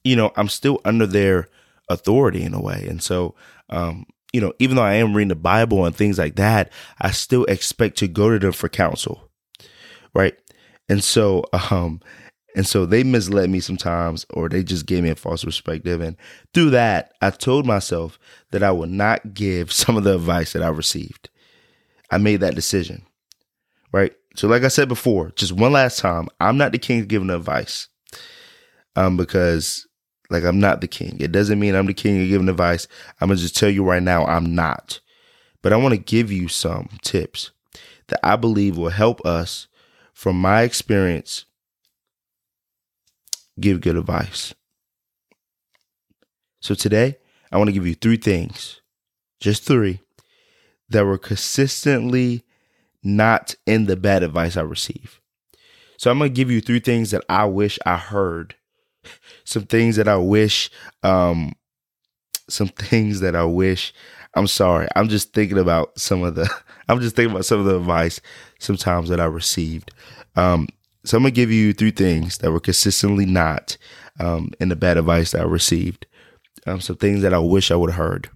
you 0.04 0.15
know, 0.15 0.32
I'm 0.36 0.50
still 0.50 0.80
under 0.86 1.08
their 1.08 1.48
authority 1.89 2.44
in 2.44 2.54
a 2.54 2.62
way. 2.62 2.86
And 2.88 3.01
so, 3.01 3.36
um, 3.70 4.06
you 4.36 4.42
know, 4.42 4.51
even 4.60 4.75
though 4.75 4.84
I 4.84 4.96
am 4.96 5.13
reading 5.13 5.30
the 5.30 5.36
Bible 5.36 5.86
and 5.86 5.96
things 5.96 6.20
like 6.20 6.36
that, 6.36 6.70
I 7.00 7.12
still 7.12 7.46
expect 7.46 7.98
to 8.00 8.08
go 8.10 8.30
to 8.30 8.38
them 8.38 8.51
for 8.51 8.68
counsel. 8.68 9.32
Right. 10.13 10.38
And 10.89 11.01
so, 11.01 11.46
um, 11.72 12.01
and 12.54 12.68
so 12.68 12.86
they 12.86 13.04
misled 13.04 13.50
me 13.50 13.62
sometimes, 13.62 14.25
or 14.32 14.50
they 14.50 14.62
just 14.62 14.88
gave 14.88 15.04
me 15.04 15.10
a 15.10 15.15
false 15.15 15.46
perspective. 15.46 16.01
And 16.01 16.18
through 16.54 16.72
that, 16.72 17.13
I 17.22 17.30
told 17.30 17.65
myself 17.65 18.20
that 18.51 18.62
I 18.62 18.72
would 18.72 18.89
not 18.89 19.34
give 19.34 19.72
some 19.72 19.96
of 19.96 20.04
the 20.04 20.15
advice 20.15 20.51
that 20.51 20.63
I 20.63 20.68
received. 20.68 21.30
I 22.12 22.18
made 22.18 22.42
that 22.42 22.56
decision, 22.56 23.06
right? 23.94 24.13
So, 24.36 24.50
like 24.50 24.63
I 24.63 24.68
said 24.68 24.89
before, 24.89 25.32
just 25.38 25.54
one 25.54 25.72
last 25.72 25.98
time, 26.00 26.27
I'm 26.42 26.58
not 26.58 26.74
the 26.74 26.77
king 26.77 27.00
of 27.00 27.08
giving 27.08 27.30
advice, 27.30 27.88
um, 28.98 29.15
because 29.15 29.88
like 30.29 30.44
I'm 30.44 30.60
not 30.60 30.82
the 30.82 30.88
king. 30.88 31.17
It 31.20 31.32
doesn't 31.32 31.60
mean 31.60 31.75
I'm 31.75 31.86
the 31.86 31.94
king 31.94 32.22
of 32.22 32.29
giving 32.29 32.50
advice. 32.50 32.88
I'm 33.20 33.29
gonna 33.29 33.39
just 33.39 33.58
tell 33.58 33.70
you 33.70 33.84
right 33.84 34.03
now, 34.03 34.25
I'm 34.25 34.55
not. 34.55 35.00
But 35.62 35.74
I 35.74 35.77
want 35.77 35.94
to 35.94 36.00
give 36.00 36.32
you 36.32 36.48
some 36.48 36.89
tips 37.01 37.51
that 38.08 38.20
I 38.24 38.36
believe 38.36 38.77
will 38.77 38.89
help 38.89 39.25
us, 39.25 39.67
from 40.13 40.39
my 40.39 40.62
experience, 40.62 41.46
give 43.60 43.82
good 43.82 43.98
advice. 43.98 44.53
So 46.60 46.75
today, 46.75 47.17
I 47.51 47.58
want 47.58 47.67
to 47.67 47.74
give 47.74 47.88
you 47.88 47.96
three 47.96 48.17
things, 48.17 48.82
just 49.39 49.63
three, 49.63 50.01
that 50.89 51.05
were 51.05 51.17
consistently 51.17 52.44
not 53.03 53.55
in 53.65 53.86
the 53.86 53.96
bad 53.96 54.24
advice 54.24 54.58
I 54.58 54.62
receive. 54.62 55.20
So 55.98 56.12
I'm 56.12 56.17
going 56.17 56.32
to 56.32 56.36
give 56.36 56.51
you 56.51 56.62
three 56.62 56.79
things 56.79 57.12
that 57.12 57.24
I 57.29 57.46
wish 57.46 57.79
I 57.86 57.98
heard. 57.98 58.55
Some 59.44 59.64
things 59.64 59.96
that 59.96 60.08
I 60.08 60.18
wish, 60.18 60.70
um, 61.04 61.54
some 62.50 62.68
things 62.68 63.20
that 63.22 63.36
I 63.36 63.46
wish. 63.46 63.94
I'm 64.36 64.48
sorry. 64.48 64.88
I'm 64.96 65.08
just 65.08 65.34
thinking 65.34 65.58
about 65.58 65.98
some 65.98 66.24
of 66.24 66.36
the, 66.36 66.50
I'm 66.90 67.00
just 67.00 67.16
thinking 67.16 67.32
about 67.32 67.46
some 67.46 67.60
of 67.60 67.66
the 67.66 67.78
advice 67.78 68.20
sometimes 68.60 69.10
that 69.10 69.20
I 69.20 69.26
received. 69.26 69.92
Um, 70.36 70.68
so 71.06 71.18
I'm 71.18 71.24
gonna 71.24 71.32
give 71.32 71.52
you 71.52 71.72
three 71.74 71.92
things 71.92 72.40
that 72.40 72.52
were 72.52 72.60
consistently 72.60 73.26
not 73.26 73.78
um, 74.20 74.52
in 74.60 74.70
the 74.70 74.76
bad 74.76 74.98
advice 74.98 75.32
that 75.32 75.42
I 75.42 75.46
received. 75.46 76.06
Um, 76.66 76.82
some 76.82 76.98
things 76.98 77.22
that 77.22 77.34
I 77.34 77.40
wish 77.40 77.70
I 77.70 77.76
would 77.76 77.92
have 77.92 77.98
heard. 77.98 78.30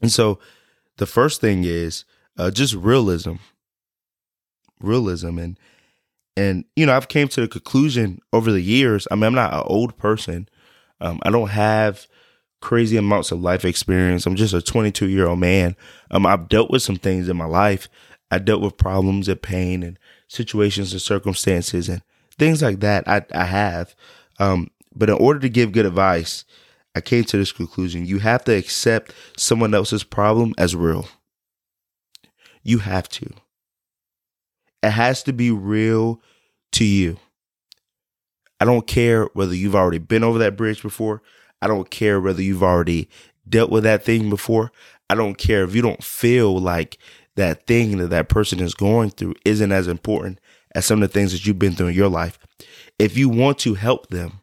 And 0.00 0.10
so 0.10 0.38
the 0.96 1.06
first 1.06 1.40
thing 1.40 1.64
is 1.64 2.04
uh, 2.38 2.50
just 2.50 2.74
realism. 2.74 3.34
Realism 4.80 5.38
and 5.38 5.58
and 6.36 6.64
you 6.76 6.86
know 6.86 6.96
I've 6.96 7.08
came 7.08 7.28
to 7.28 7.40
the 7.40 7.48
conclusion 7.48 8.20
over 8.32 8.50
the 8.50 8.60
years. 8.60 9.06
I 9.10 9.14
mean 9.14 9.24
I'm 9.24 9.34
not 9.34 9.54
an 9.54 9.62
old 9.66 9.96
person. 9.96 10.48
Um, 11.00 11.20
I 11.22 11.30
don't 11.30 11.50
have 11.50 12.06
crazy 12.60 12.96
amounts 12.96 13.30
of 13.30 13.40
life 13.40 13.64
experience. 13.64 14.26
I'm 14.26 14.36
just 14.36 14.54
a 14.54 14.62
22 14.62 15.08
year 15.08 15.26
old 15.26 15.38
man. 15.38 15.76
Um, 16.10 16.26
I've 16.26 16.48
dealt 16.48 16.70
with 16.70 16.82
some 16.82 16.96
things 16.96 17.28
in 17.28 17.36
my 17.36 17.44
life. 17.44 17.88
I 18.30 18.38
dealt 18.38 18.62
with 18.62 18.76
problems 18.76 19.28
and 19.28 19.40
pain 19.40 19.82
and 19.82 19.98
situations 20.28 20.92
and 20.92 21.02
circumstances 21.02 21.88
and 21.88 22.02
things 22.38 22.62
like 22.62 22.80
that. 22.80 23.06
I, 23.06 23.22
I 23.32 23.44
have. 23.44 23.94
Um, 24.40 24.70
but 24.94 25.10
in 25.10 25.16
order 25.16 25.40
to 25.40 25.48
give 25.48 25.72
good 25.72 25.86
advice, 25.86 26.44
I 26.94 27.00
came 27.00 27.24
to 27.24 27.36
this 27.36 27.52
conclusion. 27.52 28.06
You 28.06 28.20
have 28.20 28.44
to 28.44 28.56
accept 28.56 29.12
someone 29.36 29.74
else's 29.74 30.04
problem 30.04 30.54
as 30.56 30.74
real. 30.74 31.08
You 32.62 32.78
have 32.78 33.08
to. 33.10 33.30
It 34.84 34.90
has 34.90 35.22
to 35.22 35.32
be 35.32 35.50
real 35.50 36.20
to 36.72 36.84
you. 36.84 37.18
I 38.60 38.66
don't 38.66 38.86
care 38.86 39.24
whether 39.32 39.54
you've 39.54 39.74
already 39.74 39.96
been 39.96 40.22
over 40.22 40.38
that 40.40 40.58
bridge 40.58 40.82
before. 40.82 41.22
I 41.62 41.68
don't 41.68 41.88
care 41.88 42.20
whether 42.20 42.42
you've 42.42 42.62
already 42.62 43.08
dealt 43.48 43.70
with 43.70 43.84
that 43.84 44.04
thing 44.04 44.28
before. 44.28 44.72
I 45.08 45.14
don't 45.14 45.38
care 45.38 45.64
if 45.64 45.74
you 45.74 45.80
don't 45.80 46.04
feel 46.04 46.58
like 46.58 46.98
that 47.36 47.66
thing 47.66 47.96
that 47.96 48.10
that 48.10 48.28
person 48.28 48.60
is 48.60 48.74
going 48.74 49.08
through 49.10 49.36
isn't 49.46 49.72
as 49.72 49.88
important 49.88 50.38
as 50.74 50.84
some 50.84 51.02
of 51.02 51.08
the 51.08 51.12
things 51.12 51.32
that 51.32 51.46
you've 51.46 51.58
been 51.58 51.72
through 51.72 51.88
in 51.88 51.94
your 51.94 52.10
life. 52.10 52.38
If 52.98 53.16
you 53.16 53.30
want 53.30 53.58
to 53.60 53.74
help 53.74 54.08
them 54.08 54.40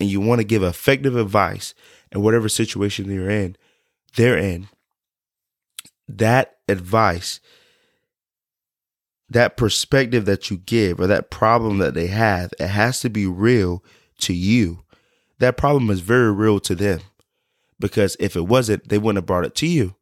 and 0.00 0.08
you 0.08 0.20
want 0.20 0.40
to 0.40 0.44
give 0.44 0.64
effective 0.64 1.14
advice 1.14 1.74
in 2.10 2.22
whatever 2.22 2.48
situation 2.48 3.08
they're 3.08 3.30
in, 3.30 3.56
they're 4.16 4.36
in, 4.36 4.68
that 6.08 6.56
advice, 6.68 7.38
that 9.30 9.56
perspective 9.56 10.24
that 10.26 10.50
you 10.50 10.58
give 10.58 11.00
or 11.00 11.06
that 11.06 11.30
problem 11.30 11.78
that 11.78 11.94
they 11.94 12.08
have, 12.08 12.52
it 12.58 12.68
has 12.68 13.00
to 13.00 13.08
be 13.08 13.26
real 13.26 13.82
to 14.18 14.34
you. 14.34 14.80
That 15.38 15.56
problem 15.56 15.88
is 15.90 16.00
very 16.00 16.32
real 16.32 16.60
to 16.60 16.74
them 16.74 17.00
because 17.78 18.16
if 18.20 18.36
it 18.36 18.46
wasn't, 18.46 18.88
they 18.88 18.98
wouldn't 18.98 19.18
have 19.18 19.26
brought 19.26 19.46
it 19.46 19.54
to 19.56 19.66
you. 19.66 19.94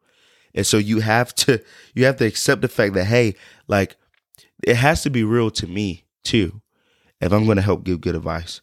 And 0.55 0.67
so 0.67 0.79
you 0.79 1.01
have 1.01 1.35
to 1.37 1.63
you 1.95 2.07
have 2.07 2.17
to 2.17 2.27
accept 2.27 2.63
the 2.63 2.69
fact 2.69 2.95
that 2.95 3.05
hey, 3.05 3.35
like 3.69 3.97
it 4.65 4.77
has 4.77 5.03
to 5.03 5.11
be 5.11 5.23
real 5.23 5.51
to 5.53 5.67
me 5.67 6.05
too 6.25 6.61
if 7.21 7.33
I'm 7.33 7.45
going 7.45 7.57
to 7.57 7.63
help 7.63 7.85
give 7.85 8.01
good 8.01 8.17
advice. 8.17 8.61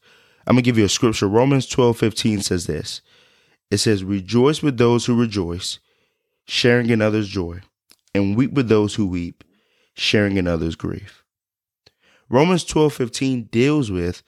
I'm 0.48 0.56
going 0.56 0.64
to 0.64 0.68
give 0.68 0.78
you 0.78 0.86
a 0.86 0.90
scripture. 0.90 1.28
Romans 1.28 1.66
12, 1.68 1.98
15 1.98 2.42
says 2.42 2.68
this. 2.68 3.02
It 3.72 3.78
says, 3.78 4.04
Rejoice 4.04 4.62
with 4.62 4.78
those 4.78 5.06
who 5.06 5.20
rejoice, 5.20 5.80
sharing 6.46 6.90
in 6.90 7.02
others' 7.02 7.28
joy, 7.28 7.62
and 8.14 8.36
weep 8.36 8.54
with 8.54 8.70
those 8.70 8.96
who 8.96 9.08
weep, 9.08 9.44
sharing 9.96 10.38
in 10.38 10.48
others' 10.48 10.76
grief. 10.76 11.24
Romans 12.30 12.64
12, 12.64 12.94
15 12.94 13.44
deals 13.46 13.92
with 13.92 14.24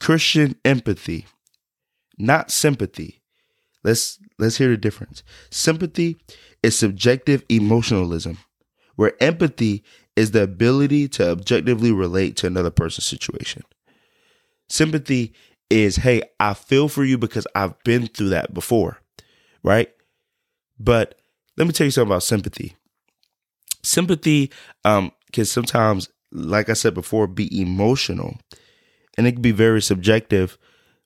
Christian 0.00 0.56
empathy, 0.64 1.26
not 2.18 2.50
sympathy. 2.50 3.20
Let's 3.84 4.18
let's 4.38 4.58
hear 4.58 4.68
the 4.68 4.76
difference. 4.76 5.22
Sympathy 5.50 6.16
is 6.62 6.76
subjective 6.76 7.44
emotionalism, 7.48 8.38
where 8.96 9.14
empathy 9.22 9.84
is 10.16 10.32
the 10.32 10.42
ability 10.42 11.08
to 11.08 11.30
objectively 11.30 11.92
relate 11.92 12.36
to 12.36 12.46
another 12.46 12.70
person's 12.70 13.06
situation. 13.06 13.62
Sympathy 14.68 15.32
is, 15.70 15.96
hey, 15.96 16.22
I 16.40 16.54
feel 16.54 16.88
for 16.88 17.04
you 17.04 17.18
because 17.18 17.46
I've 17.54 17.80
been 17.84 18.08
through 18.08 18.30
that 18.30 18.52
before, 18.52 19.00
right? 19.62 19.90
But 20.78 21.20
let 21.56 21.66
me 21.66 21.72
tell 21.72 21.84
you 21.86 21.90
something 21.90 22.10
about 22.10 22.22
sympathy. 22.22 22.74
Sympathy 23.82 24.50
um, 24.84 25.12
can 25.32 25.44
sometimes, 25.44 26.08
like 26.32 26.68
I 26.68 26.74
said 26.74 26.94
before, 26.94 27.26
be 27.26 27.60
emotional 27.60 28.36
and 29.16 29.26
it 29.26 29.32
can 29.32 29.42
be 29.42 29.50
very 29.50 29.82
subjective 29.82 30.56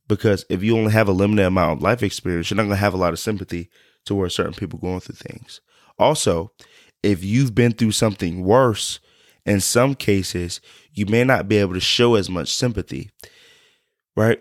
because 0.07 0.45
if 0.51 0.63
you 0.63 0.77
only 0.77 0.93
have 0.93 1.09
a 1.09 1.13
limited 1.13 1.47
amount 1.47 1.79
of 1.79 1.83
life 1.83 2.03
experience, 2.03 2.51
you're 2.51 2.57
not 2.57 2.65
going 2.65 2.77
to 2.77 2.77
have 2.77 2.95
a 2.95 2.99
lot 2.99 3.13
of 3.13 3.19
sympathy 3.19 3.71
towards 4.05 4.35
certain 4.35 4.53
people 4.53 4.79
going 4.79 5.01
through 5.01 5.15
things. 5.15 5.61
Also, 5.99 6.53
if 7.03 7.25
you've 7.25 7.55
been 7.55 7.73
through 7.73 7.93
something 7.93 8.45
worse, 8.45 9.01
in 9.45 9.61
some 9.61 9.95
cases, 9.95 10.61
you 10.93 11.07
may 11.07 11.25
not 11.25 11.49
be 11.49 11.57
able 11.57 11.75
to 11.75 11.81
show 11.81 12.15
as 12.15 12.29
much 12.29 12.53
sympathy, 12.53 13.11
right? 14.15 14.41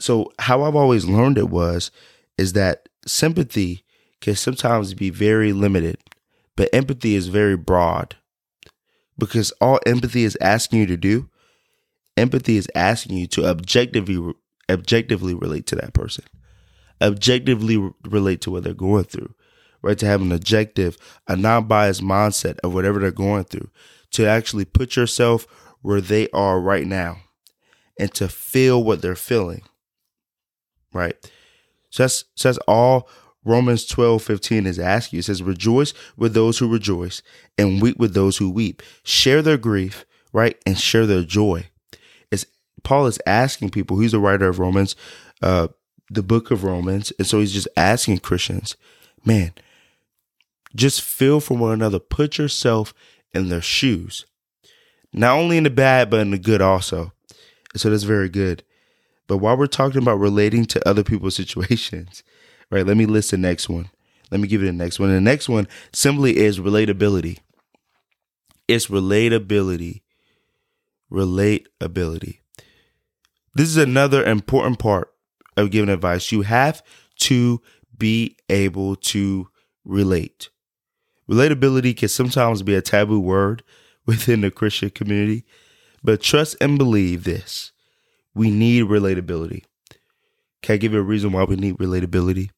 So, 0.00 0.32
how 0.38 0.62
I've 0.62 0.74
always 0.74 1.04
learned 1.04 1.38
it 1.38 1.48
was 1.48 1.90
is 2.36 2.54
that 2.54 2.88
sympathy 3.06 3.84
can 4.20 4.34
sometimes 4.34 4.94
be 4.94 5.10
very 5.10 5.52
limited, 5.52 5.98
but 6.56 6.70
empathy 6.72 7.14
is 7.14 7.28
very 7.28 7.56
broad. 7.56 8.16
Because 9.18 9.52
all 9.60 9.80
empathy 9.86 10.24
is 10.24 10.36
asking 10.40 10.80
you 10.80 10.86
to 10.86 10.96
do, 10.96 11.30
empathy 12.16 12.56
is 12.56 12.68
asking 12.74 13.16
you 13.16 13.26
to 13.28 13.46
objectively 13.46 14.34
objectively 14.70 15.34
relate 15.34 15.66
to 15.66 15.76
that 15.76 15.94
person, 15.94 16.24
objectively 17.00 17.92
relate 18.04 18.40
to 18.42 18.50
what 18.50 18.64
they're 18.64 18.74
going 18.74 19.04
through, 19.04 19.34
right? 19.82 19.98
To 19.98 20.06
have 20.06 20.20
an 20.20 20.32
objective, 20.32 20.98
a 21.28 21.36
non 21.36 21.66
biased 21.66 22.02
mindset 22.02 22.58
of 22.64 22.74
whatever 22.74 22.98
they're 22.98 23.10
going 23.10 23.44
through, 23.44 23.70
to 24.12 24.26
actually 24.26 24.64
put 24.64 24.96
yourself 24.96 25.46
where 25.82 26.00
they 26.00 26.28
are 26.30 26.60
right 26.60 26.86
now 26.86 27.18
and 27.98 28.12
to 28.14 28.28
feel 28.28 28.82
what 28.82 29.02
they're 29.02 29.14
feeling, 29.14 29.62
right? 30.92 31.14
So 31.90 32.02
that's, 32.02 32.24
so 32.34 32.48
that's 32.48 32.58
all 32.66 33.08
Romans 33.46 33.86
12, 33.86 34.22
15 34.22 34.66
is 34.66 34.78
asking 34.78 35.16
you. 35.16 35.20
It 35.20 35.24
says, 35.24 35.42
Rejoice 35.42 35.94
with 36.16 36.34
those 36.34 36.58
who 36.58 36.68
rejoice 36.68 37.22
and 37.56 37.80
weep 37.80 37.96
with 37.96 38.12
those 38.12 38.38
who 38.38 38.50
weep. 38.50 38.82
Share 39.04 39.40
their 39.40 39.56
grief, 39.56 40.04
right? 40.32 40.60
And 40.66 40.76
share 40.76 41.06
their 41.06 41.22
joy. 41.22 41.68
It's, 42.32 42.44
Paul 42.82 43.06
is 43.06 43.20
asking 43.24 43.70
people, 43.70 44.00
he's 44.00 44.12
the 44.12 44.18
writer 44.18 44.48
of 44.48 44.58
Romans, 44.58 44.96
uh, 45.42 45.68
the 46.10 46.24
book 46.24 46.50
of 46.50 46.64
Romans. 46.64 47.12
And 47.18 47.26
so 47.26 47.38
he's 47.38 47.52
just 47.52 47.68
asking 47.76 48.18
Christians, 48.18 48.76
man, 49.24 49.52
just 50.74 51.00
feel 51.00 51.38
for 51.38 51.56
one 51.56 51.72
another. 51.72 52.00
Put 52.00 52.38
yourself 52.38 52.92
in 53.32 53.48
their 53.48 53.62
shoes. 53.62 54.26
Not 55.12 55.38
only 55.38 55.56
in 55.56 55.64
the 55.64 55.70
bad, 55.70 56.10
but 56.10 56.20
in 56.20 56.32
the 56.32 56.38
good 56.38 56.60
also. 56.60 57.12
And 57.72 57.80
so 57.80 57.90
that's 57.90 58.02
very 58.02 58.28
good. 58.28 58.64
But 59.28 59.38
while 59.38 59.56
we're 59.56 59.66
talking 59.66 60.02
about 60.02 60.18
relating 60.18 60.64
to 60.66 60.88
other 60.88 61.04
people's 61.04 61.34
situations, 61.36 62.24
right, 62.70 62.86
let 62.86 62.96
me 62.96 63.06
list 63.06 63.30
the 63.30 63.36
next 63.36 63.68
one. 63.68 63.90
Let 64.30 64.40
me 64.40 64.48
give 64.48 64.60
you 64.60 64.66
the 64.66 64.72
next 64.72 64.98
one. 64.98 65.10
the 65.10 65.20
next 65.20 65.48
one 65.48 65.68
simply 65.92 66.36
is 66.36 66.58
relatability. 66.58 67.38
It's 68.66 68.86
relatability. 68.88 70.02
Relatability. 71.10 72.38
This 73.54 73.68
is 73.68 73.76
another 73.76 74.24
important 74.24 74.78
part 74.78 75.12
of 75.56 75.70
giving 75.70 75.88
advice. 75.88 76.32
You 76.32 76.42
have 76.42 76.82
to 77.20 77.62
be 77.96 78.36
able 78.48 78.96
to 78.96 79.48
relate. 79.84 80.50
Relatability 81.30 81.96
can 81.96 82.08
sometimes 82.08 82.62
be 82.62 82.74
a 82.74 82.82
taboo 82.82 83.20
word 83.20 83.62
within 84.06 84.42
the 84.42 84.50
Christian 84.50 84.90
community, 84.90 85.44
but 86.02 86.20
trust 86.20 86.56
and 86.60 86.78
believe 86.78 87.24
this. 87.24 87.72
We 88.34 88.50
need 88.50 88.84
relatability. 88.84 89.64
Can 90.66 90.72
I 90.72 90.78
give 90.78 90.94
you 90.94 90.98
a 90.98 91.02
reason 91.02 91.30
why 91.30 91.44
we 91.44 91.54
need 91.54 91.78
relatability? 91.78 92.50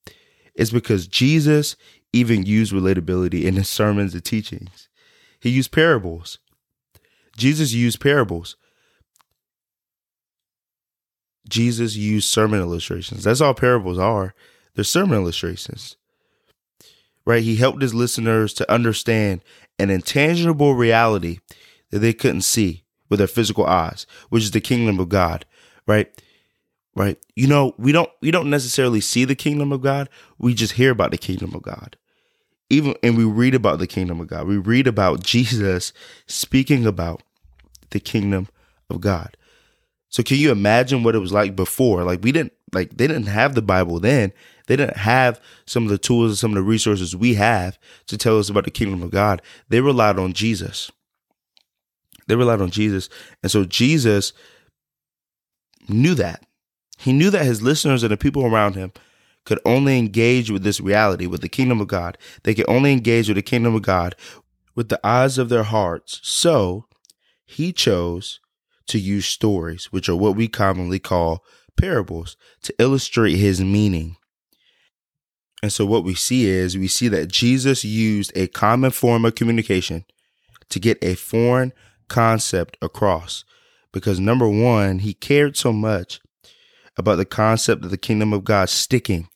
It's 0.54 0.70
because 0.70 1.06
Jesus 1.06 1.76
even 2.10 2.46
used 2.46 2.72
relatability 2.72 3.44
in 3.44 3.56
his 3.56 3.68
sermons 3.68 4.14
and 4.14 4.24
teachings. 4.24 4.88
He 5.40 5.50
used 5.50 5.72
parables. 5.72 6.38
Jesus 7.36 7.74
used 7.74 8.00
parables. 8.00 8.56
Jesus 11.50 11.96
used 11.96 12.30
sermon 12.30 12.60
illustrations. 12.60 13.24
That's 13.24 13.42
all 13.42 13.52
parables 13.52 13.98
are. 13.98 14.32
They're 14.74 14.84
sermon 14.84 15.18
illustrations. 15.18 15.98
Right? 17.26 17.42
He 17.42 17.56
helped 17.56 17.82
his 17.82 17.92
listeners 17.92 18.54
to 18.54 18.72
understand 18.72 19.42
an 19.78 19.90
intangible 19.90 20.72
reality 20.72 21.40
that 21.90 21.98
they 21.98 22.14
couldn't 22.14 22.40
see 22.40 22.84
with 23.10 23.18
their 23.18 23.26
physical 23.26 23.66
eyes, 23.66 24.06
which 24.30 24.44
is 24.44 24.52
the 24.52 24.62
kingdom 24.62 24.98
of 24.98 25.10
God. 25.10 25.44
Right? 25.86 26.10
Right? 26.98 27.16
You 27.36 27.46
know, 27.46 27.74
we 27.78 27.92
don't 27.92 28.10
we 28.20 28.32
don't 28.32 28.50
necessarily 28.50 29.00
see 29.00 29.24
the 29.24 29.36
kingdom 29.36 29.72
of 29.72 29.82
God. 29.82 30.08
We 30.36 30.52
just 30.52 30.72
hear 30.72 30.90
about 30.90 31.12
the 31.12 31.18
kingdom 31.18 31.54
of 31.54 31.62
God. 31.62 31.96
Even 32.70 32.96
and 33.04 33.16
we 33.16 33.24
read 33.24 33.54
about 33.54 33.78
the 33.78 33.86
kingdom 33.86 34.20
of 34.20 34.26
God. 34.26 34.48
We 34.48 34.56
read 34.56 34.88
about 34.88 35.22
Jesus 35.24 35.92
speaking 36.26 36.86
about 36.86 37.22
the 37.90 38.00
kingdom 38.00 38.48
of 38.90 39.00
God. 39.00 39.36
So 40.08 40.24
can 40.24 40.38
you 40.38 40.50
imagine 40.50 41.04
what 41.04 41.14
it 41.14 41.20
was 41.20 41.32
like 41.32 41.54
before? 41.54 42.02
Like 42.02 42.24
we 42.24 42.32
didn't 42.32 42.52
like 42.72 42.96
they 42.96 43.06
didn't 43.06 43.26
have 43.26 43.54
the 43.54 43.62
Bible 43.62 44.00
then. 44.00 44.32
They 44.66 44.74
didn't 44.74 44.96
have 44.96 45.40
some 45.66 45.84
of 45.84 45.90
the 45.90 45.98
tools 45.98 46.32
and 46.32 46.38
some 46.38 46.50
of 46.50 46.56
the 46.56 46.62
resources 46.62 47.14
we 47.14 47.34
have 47.34 47.78
to 48.08 48.18
tell 48.18 48.40
us 48.40 48.50
about 48.50 48.64
the 48.64 48.72
kingdom 48.72 49.04
of 49.04 49.12
God. 49.12 49.40
They 49.68 49.80
relied 49.80 50.18
on 50.18 50.32
Jesus. 50.32 50.90
They 52.26 52.34
relied 52.34 52.60
on 52.60 52.70
Jesus. 52.70 53.08
And 53.40 53.52
so 53.52 53.64
Jesus 53.64 54.32
knew 55.88 56.14
that. 56.16 56.44
He 56.98 57.12
knew 57.12 57.30
that 57.30 57.46
his 57.46 57.62
listeners 57.62 58.02
and 58.02 58.12
the 58.12 58.16
people 58.16 58.44
around 58.44 58.74
him 58.74 58.92
could 59.44 59.60
only 59.64 59.98
engage 59.98 60.50
with 60.50 60.62
this 60.62 60.80
reality, 60.80 61.26
with 61.26 61.40
the 61.40 61.48
kingdom 61.48 61.80
of 61.80 61.88
God. 61.88 62.18
They 62.42 62.54
could 62.54 62.68
only 62.68 62.92
engage 62.92 63.28
with 63.28 63.36
the 63.36 63.42
kingdom 63.42 63.74
of 63.74 63.82
God 63.82 64.14
with 64.78 64.90
the 64.90 65.00
eyes 65.04 65.38
of 65.38 65.48
their 65.48 65.64
hearts. 65.64 66.20
So 66.22 66.86
he 67.44 67.72
chose 67.72 68.38
to 68.86 68.96
use 68.96 69.26
stories, 69.26 69.86
which 69.86 70.08
are 70.08 70.14
what 70.14 70.36
we 70.36 70.46
commonly 70.46 71.00
call 71.00 71.44
parables, 71.76 72.36
to 72.62 72.72
illustrate 72.78 73.34
his 73.34 73.60
meaning. 73.60 74.16
And 75.64 75.72
so 75.72 75.84
what 75.84 76.04
we 76.04 76.14
see 76.14 76.46
is 76.46 76.78
we 76.78 76.86
see 76.86 77.08
that 77.08 77.26
Jesus 77.26 77.84
used 77.84 78.30
a 78.36 78.46
common 78.46 78.92
form 78.92 79.24
of 79.24 79.34
communication 79.34 80.04
to 80.68 80.78
get 80.78 81.02
a 81.02 81.16
foreign 81.16 81.72
concept 82.06 82.76
across. 82.80 83.44
Because 83.92 84.20
number 84.20 84.48
one, 84.48 85.00
he 85.00 85.12
cared 85.12 85.56
so 85.56 85.72
much 85.72 86.20
about 86.98 87.16
the 87.16 87.24
concept 87.24 87.84
of 87.84 87.90
the 87.90 87.96
kingdom 87.96 88.32
of 88.32 88.44
God 88.44 88.68
sticking 88.68 89.28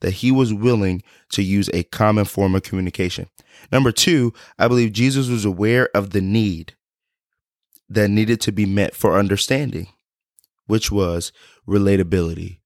that 0.00 0.14
he 0.14 0.30
was 0.30 0.54
willing 0.54 1.02
to 1.30 1.42
use 1.42 1.68
a 1.72 1.82
common 1.82 2.24
form 2.24 2.54
of 2.54 2.62
communication. 2.62 3.28
Number 3.72 3.90
two, 3.90 4.32
I 4.58 4.68
believe 4.68 4.92
Jesus 4.92 5.28
was 5.28 5.44
aware 5.44 5.88
of 5.94 6.10
the 6.10 6.20
need 6.20 6.74
that 7.88 8.08
needed 8.08 8.40
to 8.42 8.52
be 8.52 8.66
met 8.66 8.94
for 8.94 9.18
understanding, 9.18 9.88
which 10.66 10.92
was 10.92 11.32
relatability. 11.66 12.60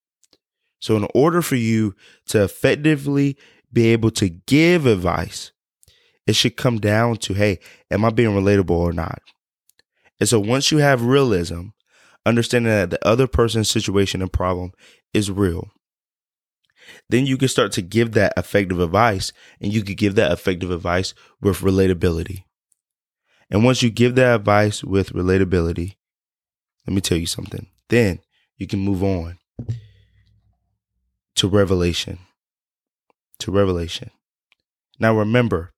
So, 0.78 0.96
in 0.96 1.06
order 1.14 1.42
for 1.42 1.56
you 1.56 1.94
to 2.26 2.42
effectively 2.42 3.36
be 3.72 3.86
able 3.88 4.10
to 4.12 4.28
give 4.28 4.84
advice, 4.84 5.52
it 6.26 6.34
should 6.34 6.56
come 6.56 6.78
down 6.78 7.16
to 7.18 7.34
hey, 7.34 7.60
am 7.90 8.04
I 8.04 8.10
being 8.10 8.30
relatable 8.30 8.70
or 8.70 8.92
not? 8.92 9.22
And 10.20 10.28
so, 10.28 10.40
once 10.40 10.70
you 10.70 10.78
have 10.78 11.04
realism, 11.04 11.68
understanding 12.24 12.72
that 12.72 12.90
the 12.90 13.06
other 13.06 13.26
person's 13.26 13.70
situation 13.70 14.22
and 14.22 14.32
problem 14.32 14.72
is 15.12 15.30
real, 15.30 15.70
then 17.08 17.26
you 17.26 17.36
can 17.36 17.48
start 17.48 17.72
to 17.72 17.82
give 17.82 18.12
that 18.12 18.32
effective 18.36 18.80
advice 18.80 19.32
and 19.60 19.72
you 19.72 19.82
can 19.82 19.94
give 19.94 20.14
that 20.14 20.32
effective 20.32 20.70
advice 20.70 21.14
with 21.40 21.58
relatability. 21.58 22.44
And 23.50 23.64
once 23.64 23.82
you 23.82 23.90
give 23.90 24.14
that 24.14 24.34
advice 24.34 24.82
with 24.82 25.12
relatability, 25.12 25.96
let 26.86 26.94
me 26.94 27.00
tell 27.00 27.18
you 27.18 27.26
something. 27.26 27.66
Then 27.88 28.20
you 28.56 28.66
can 28.66 28.80
move 28.80 29.02
on 29.04 29.38
to 31.36 31.48
revelation. 31.48 32.18
To 33.40 33.50
revelation. 33.50 34.10
Now 34.98 35.16
remember, 35.16 35.72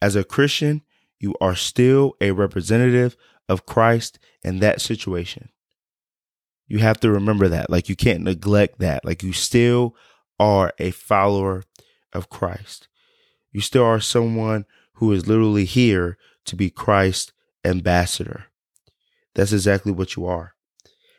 as 0.00 0.16
a 0.16 0.24
Christian, 0.24 0.82
you 1.18 1.34
are 1.40 1.54
still 1.54 2.14
a 2.20 2.30
representative 2.30 3.16
of 3.48 3.66
Christ 3.66 4.18
in 4.42 4.60
that 4.60 4.80
situation. 4.80 5.50
You 6.70 6.78
have 6.78 7.00
to 7.00 7.10
remember 7.10 7.48
that. 7.48 7.68
Like 7.68 7.88
you 7.88 7.96
can't 7.96 8.22
neglect 8.22 8.78
that. 8.78 9.04
Like 9.04 9.24
you 9.24 9.32
still 9.32 9.96
are 10.38 10.72
a 10.78 10.92
follower 10.92 11.64
of 12.12 12.30
Christ. 12.30 12.86
You 13.50 13.60
still 13.60 13.82
are 13.82 13.98
someone 13.98 14.66
who 14.94 15.10
is 15.12 15.26
literally 15.26 15.64
here 15.64 16.16
to 16.44 16.54
be 16.54 16.70
Christ's 16.70 17.32
ambassador. 17.64 18.44
That's 19.34 19.52
exactly 19.52 19.90
what 19.90 20.14
you 20.14 20.26
are. 20.26 20.54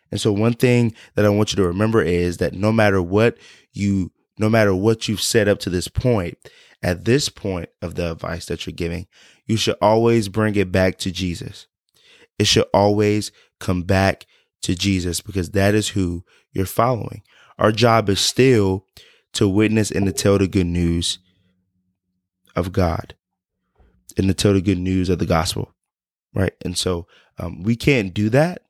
And 0.09 0.21
so, 0.21 0.31
one 0.31 0.53
thing 0.53 0.93
that 1.15 1.25
I 1.25 1.29
want 1.29 1.51
you 1.51 1.57
to 1.57 1.67
remember 1.67 2.01
is 2.01 2.37
that 2.37 2.53
no 2.53 2.71
matter 2.71 3.01
what 3.01 3.37
you 3.73 4.13
no 4.37 4.49
matter 4.49 4.73
what 4.73 5.09
you've 5.09 5.21
said 5.21 5.49
up 5.49 5.59
to 5.59 5.69
this 5.69 5.89
point, 5.89 6.37
at 6.81 7.03
this 7.03 7.27
point 7.27 7.69
of 7.81 7.95
the 7.95 8.13
advice 8.13 8.45
that 8.45 8.65
you're 8.65 8.73
giving, 8.73 9.05
you 9.45 9.57
should 9.57 9.75
always 9.81 10.29
bring 10.29 10.55
it 10.55 10.71
back 10.71 10.97
to 10.99 11.11
Jesus. 11.11 11.67
It 12.39 12.47
should 12.47 12.65
always 12.73 13.33
come 13.59 13.83
back 13.83 14.25
to 14.61 14.75
Jesus 14.75 15.21
because 15.21 15.51
that 15.51 15.73
is 15.75 15.89
who 15.89 16.23
you're 16.51 16.65
following. 16.65 17.23
Our 17.57 17.71
job 17.71 18.09
is 18.09 18.19
still 18.19 18.85
to 19.33 19.47
witness 19.47 19.91
and 19.91 20.05
to 20.05 20.11
tell 20.11 20.37
the 20.37 20.47
good 20.47 20.67
news 20.67 21.19
of 22.55 22.71
God 22.71 23.15
and 24.17 24.27
to 24.27 24.33
tell 24.33 24.53
the 24.53 24.61
good 24.61 24.77
news 24.77 25.09
of 25.09 25.19
the 25.19 25.25
gospel. 25.25 25.73
Right. 26.33 26.53
And 26.63 26.77
so 26.77 27.07
um, 27.37 27.63
we 27.63 27.75
can't 27.75 28.13
do 28.13 28.29
that. 28.29 28.63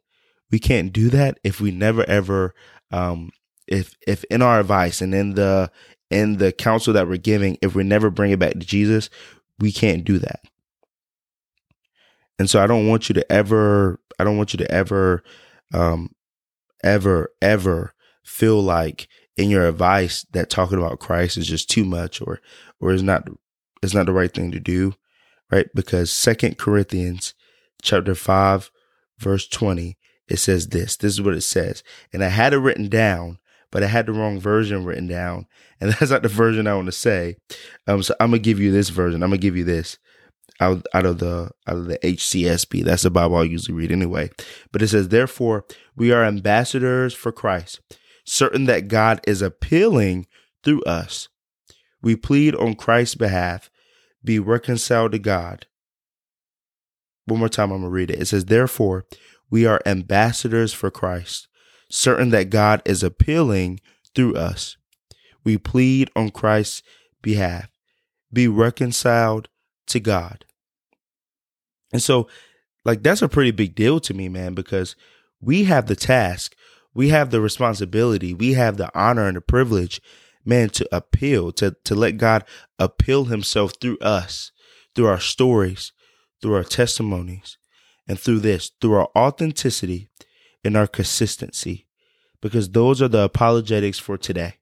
We 0.51 0.59
can't 0.59 0.91
do 0.91 1.09
that 1.09 1.39
if 1.43 1.61
we 1.61 1.71
never 1.71 2.03
ever, 2.09 2.53
um, 2.91 3.31
if, 3.67 3.95
if 4.05 4.23
in 4.25 4.41
our 4.41 4.59
advice 4.59 5.01
and 5.01 5.15
in 5.15 5.35
the, 5.35 5.71
in 6.09 6.37
the 6.37 6.51
counsel 6.51 6.93
that 6.93 7.07
we're 7.07 7.17
giving, 7.17 7.57
if 7.61 7.73
we 7.73 7.83
never 7.83 8.09
bring 8.09 8.31
it 8.31 8.39
back 8.39 8.53
to 8.53 8.59
Jesus, 8.59 9.09
we 9.59 9.71
can't 9.71 10.03
do 10.03 10.19
that. 10.19 10.41
And 12.37 12.49
so 12.49 12.61
I 12.61 12.67
don't 12.67 12.87
want 12.87 13.07
you 13.07 13.13
to 13.13 13.31
ever, 13.31 13.99
I 14.19 14.23
don't 14.23 14.37
want 14.37 14.53
you 14.53 14.57
to 14.57 14.71
ever, 14.71 15.23
um, 15.73 16.13
ever, 16.83 17.31
ever 17.41 17.93
feel 18.23 18.61
like 18.61 19.07
in 19.37 19.49
your 19.49 19.67
advice 19.67 20.25
that 20.31 20.49
talking 20.49 20.77
about 20.77 20.99
Christ 20.99 21.37
is 21.37 21.47
just 21.47 21.69
too 21.69 21.85
much 21.85 22.21
or, 22.21 22.39
or 22.79 22.91
is 22.91 23.03
not, 23.03 23.27
is 23.81 23.93
not 23.93 24.05
the 24.05 24.13
right 24.13 24.33
thing 24.33 24.51
to 24.51 24.59
do, 24.59 24.93
right? 25.51 25.67
Because 25.73 26.11
Second 26.11 26.57
Corinthians 26.57 27.33
chapter 27.81 28.15
five, 28.15 28.69
verse 29.17 29.47
20, 29.47 29.97
it 30.27 30.37
says 30.37 30.67
this, 30.67 30.97
this 30.97 31.13
is 31.13 31.21
what 31.21 31.33
it 31.33 31.41
says. 31.41 31.83
And 32.13 32.23
I 32.23 32.29
had 32.29 32.53
it 32.53 32.59
written 32.59 32.89
down, 32.89 33.39
but 33.71 33.83
I 33.83 33.87
had 33.87 34.05
the 34.05 34.13
wrong 34.13 34.39
version 34.39 34.85
written 34.85 35.07
down. 35.07 35.47
And 35.79 35.91
that's 35.93 36.11
not 36.11 36.23
the 36.23 36.29
version 36.29 36.67
I 36.67 36.75
want 36.75 36.87
to 36.87 36.91
say. 36.91 37.37
Um, 37.87 38.03
so 38.03 38.15
I'm 38.19 38.31
going 38.31 38.41
to 38.41 38.49
give 38.49 38.59
you 38.59 38.71
this 38.71 38.89
version. 38.89 39.23
I'm 39.23 39.29
going 39.29 39.39
to 39.39 39.45
give 39.45 39.57
you 39.57 39.63
this 39.63 39.97
out, 40.61 40.85
out 40.93 41.05
of 41.05 41.17
the 41.17 41.51
out 41.67 41.77
of 41.77 41.85
the 41.87 41.97
HCSB. 41.97 42.83
That's 42.85 43.03
the 43.03 43.11
Bible 43.11 43.37
I 43.37 43.43
usually 43.43 43.75
read 43.75 43.91
anyway. 43.91 44.29
But 44.71 44.81
it 44.81 44.87
says, 44.87 45.09
therefore, 45.09 45.65
we 45.95 46.11
are 46.11 46.23
ambassadors 46.23 47.13
for 47.13 47.31
Christ, 47.31 47.81
certain 48.25 48.65
that 48.65 48.87
God 48.87 49.19
is 49.27 49.41
appealing 49.41 50.27
through 50.63 50.83
us. 50.83 51.27
We 52.01 52.15
plead 52.15 52.55
on 52.55 52.75
Christ's 52.75 53.15
behalf, 53.15 53.69
be 54.23 54.39
reconciled 54.39 55.11
to 55.11 55.19
God. 55.19 55.65
One 57.25 57.39
more 57.39 57.49
time, 57.49 57.71
I'm 57.71 57.81
gonna 57.81 57.89
read 57.89 58.11
it. 58.11 58.21
It 58.21 58.27
says, 58.27 58.45
therefore, 58.45 59.05
we 59.49 59.65
are 59.65 59.81
ambassadors 59.85 60.73
for 60.73 60.89
Christ, 60.89 61.47
certain 61.89 62.29
that 62.29 62.49
God 62.49 62.81
is 62.85 63.03
appealing 63.03 63.79
through 64.15 64.35
us. 64.35 64.77
We 65.43 65.57
plead 65.57 66.09
on 66.15 66.29
Christ's 66.29 66.83
behalf, 67.21 67.69
be 68.31 68.47
reconciled 68.47 69.49
to 69.87 69.99
God. 69.99 70.45
And 71.91 72.01
so, 72.01 72.27
like, 72.85 73.03
that's 73.03 73.21
a 73.21 73.29
pretty 73.29 73.51
big 73.51 73.75
deal 73.75 73.99
to 74.01 74.13
me, 74.13 74.29
man, 74.29 74.53
because 74.53 74.95
we 75.39 75.65
have 75.65 75.87
the 75.87 75.95
task, 75.95 76.55
we 76.93 77.09
have 77.09 77.29
the 77.29 77.41
responsibility, 77.41 78.33
we 78.33 78.53
have 78.53 78.77
the 78.77 78.91
honor 78.97 79.27
and 79.27 79.37
the 79.37 79.41
privilege, 79.41 80.01
man, 80.45 80.69
to 80.69 80.87
appeal, 80.91 81.51
to, 81.53 81.75
to 81.83 81.95
let 81.95 82.17
God 82.17 82.43
appeal 82.79 83.25
himself 83.25 83.73
through 83.79 83.97
us, 83.99 84.51
through 84.95 85.07
our 85.07 85.19
stories, 85.19 85.91
through 86.41 86.55
our 86.55 86.63
testimonies, 86.63 87.57
and 88.07 88.19
through 88.19 88.39
this, 88.39 88.71
through 88.81 88.93
our 88.95 89.09
authenticity 89.15 90.09
and 90.63 90.75
our 90.75 90.87
consistency, 90.87 91.87
because 92.41 92.69
those 92.69 93.01
are 93.01 93.07
the 93.07 93.23
apologetics 93.23 93.99
for 93.99 94.17
today. 94.17 94.55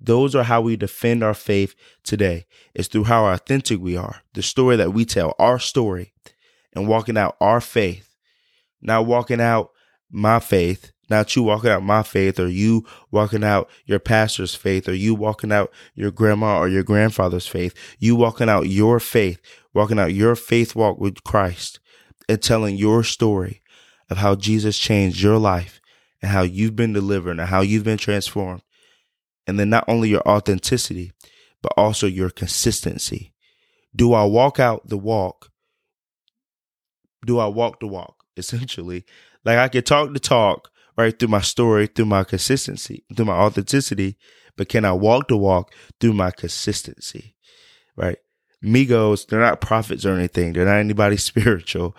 Those 0.00 0.34
are 0.34 0.44
how 0.44 0.62
we 0.62 0.76
defend 0.76 1.22
our 1.22 1.34
faith 1.34 1.74
today. 2.04 2.46
It's 2.74 2.88
through 2.88 3.04
how 3.04 3.26
authentic 3.26 3.80
we 3.80 3.96
are, 3.96 4.22
the 4.32 4.42
story 4.42 4.76
that 4.76 4.94
we 4.94 5.04
tell, 5.04 5.34
our 5.38 5.58
story, 5.58 6.14
and 6.74 6.88
walking 6.88 7.16
out 7.16 7.36
our 7.40 7.60
faith, 7.60 8.14
not 8.80 9.06
walking 9.06 9.40
out 9.40 9.70
my 10.10 10.38
faith, 10.38 10.92
not 11.08 11.34
you 11.34 11.42
walking 11.42 11.70
out 11.70 11.82
my 11.82 12.02
faith 12.02 12.38
or 12.38 12.48
you 12.48 12.86
walking 13.10 13.42
out 13.42 13.68
your 13.84 13.98
pastor's 13.98 14.54
faith 14.54 14.88
or 14.88 14.94
you 14.94 15.14
walking 15.14 15.50
out 15.50 15.72
your 15.94 16.10
grandma 16.10 16.58
or 16.58 16.68
your 16.68 16.84
grandfather's 16.84 17.46
faith, 17.46 17.74
you 17.98 18.14
walking 18.14 18.48
out 18.48 18.68
your 18.68 19.00
faith, 19.00 19.40
walking 19.74 19.98
out 19.98 20.14
your 20.14 20.36
faith 20.36 20.76
walk 20.76 20.98
with 20.98 21.24
Christ 21.24 21.80
and 22.28 22.40
telling 22.40 22.76
your 22.76 23.02
story 23.02 23.60
of 24.08 24.18
how 24.18 24.36
Jesus 24.36 24.78
changed 24.78 25.20
your 25.20 25.38
life 25.38 25.80
and 26.22 26.30
how 26.30 26.42
you've 26.42 26.76
been 26.76 26.92
delivered 26.92 27.38
and 27.38 27.48
how 27.48 27.60
you've 27.60 27.84
been 27.84 27.98
transformed. 27.98 28.62
And 29.46 29.58
then 29.58 29.70
not 29.70 29.84
only 29.88 30.10
your 30.10 30.26
authenticity, 30.28 31.12
but 31.62 31.72
also 31.76 32.06
your 32.06 32.30
consistency. 32.30 33.32
Do 33.94 34.12
I 34.12 34.24
walk 34.24 34.60
out 34.60 34.88
the 34.88 34.98
walk 34.98 35.49
do 37.24 37.38
I 37.38 37.46
walk 37.46 37.80
the 37.80 37.86
walk? 37.86 38.24
Essentially, 38.36 39.04
like 39.44 39.58
I 39.58 39.68
can 39.68 39.82
talk 39.82 40.12
the 40.12 40.20
talk 40.20 40.70
right 40.96 41.18
through 41.18 41.28
my 41.28 41.40
story, 41.40 41.86
through 41.86 42.06
my 42.06 42.24
consistency, 42.24 43.04
through 43.14 43.26
my 43.26 43.34
authenticity, 43.34 44.16
but 44.56 44.68
can 44.68 44.84
I 44.84 44.92
walk 44.92 45.28
the 45.28 45.36
walk 45.36 45.74
through 46.00 46.14
my 46.14 46.30
consistency? 46.30 47.34
Right? 47.96 48.18
Migos, 48.64 49.26
they're 49.26 49.40
not 49.40 49.60
prophets 49.60 50.04
or 50.04 50.14
anything. 50.14 50.52
They're 50.52 50.66
not 50.66 50.76
anybody 50.76 51.16
spiritual, 51.18 51.96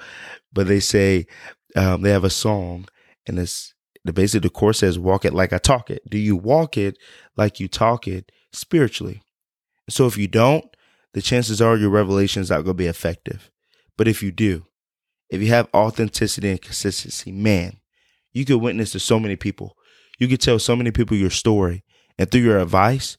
but 0.53 0.67
they 0.67 0.79
say 0.79 1.27
um, 1.75 2.01
they 2.01 2.11
have 2.11 2.23
a 2.23 2.29
song, 2.29 2.87
and 3.27 3.39
it's 3.39 3.73
the 4.03 4.13
basically 4.13 4.47
the 4.47 4.51
course 4.51 4.79
says, 4.79 4.99
"Walk 4.99 5.25
it 5.25 5.33
like 5.33 5.53
I 5.53 5.57
talk 5.57 5.89
it." 5.89 6.07
Do 6.09 6.17
you 6.17 6.35
walk 6.35 6.77
it 6.77 6.97
like 7.35 7.59
you 7.59 7.67
talk 7.67 8.07
it 8.07 8.31
spiritually? 8.51 9.21
So 9.89 10.05
if 10.05 10.17
you 10.17 10.27
don't, 10.27 10.65
the 11.13 11.21
chances 11.21 11.61
are 11.61 11.77
your 11.77 11.89
revelation 11.89 12.41
is 12.41 12.49
not 12.49 12.57
going 12.57 12.77
to 12.77 12.83
be 12.83 12.87
effective. 12.87 13.49
But 13.97 14.07
if 14.07 14.23
you 14.23 14.31
do, 14.31 14.65
if 15.31 15.41
you 15.41 15.47
have 15.47 15.69
authenticity 15.73 16.49
and 16.49 16.61
consistency, 16.61 17.31
man, 17.31 17.77
you 18.33 18.43
could 18.43 18.57
witness 18.57 18.91
to 18.91 18.99
so 18.99 19.17
many 19.17 19.37
people. 19.37 19.77
You 20.19 20.27
could 20.27 20.41
tell 20.41 20.59
so 20.59 20.75
many 20.75 20.91
people 20.91 21.15
your 21.15 21.29
story. 21.29 21.83
And 22.19 22.29
through 22.29 22.41
your 22.41 22.59
advice, 22.59 23.17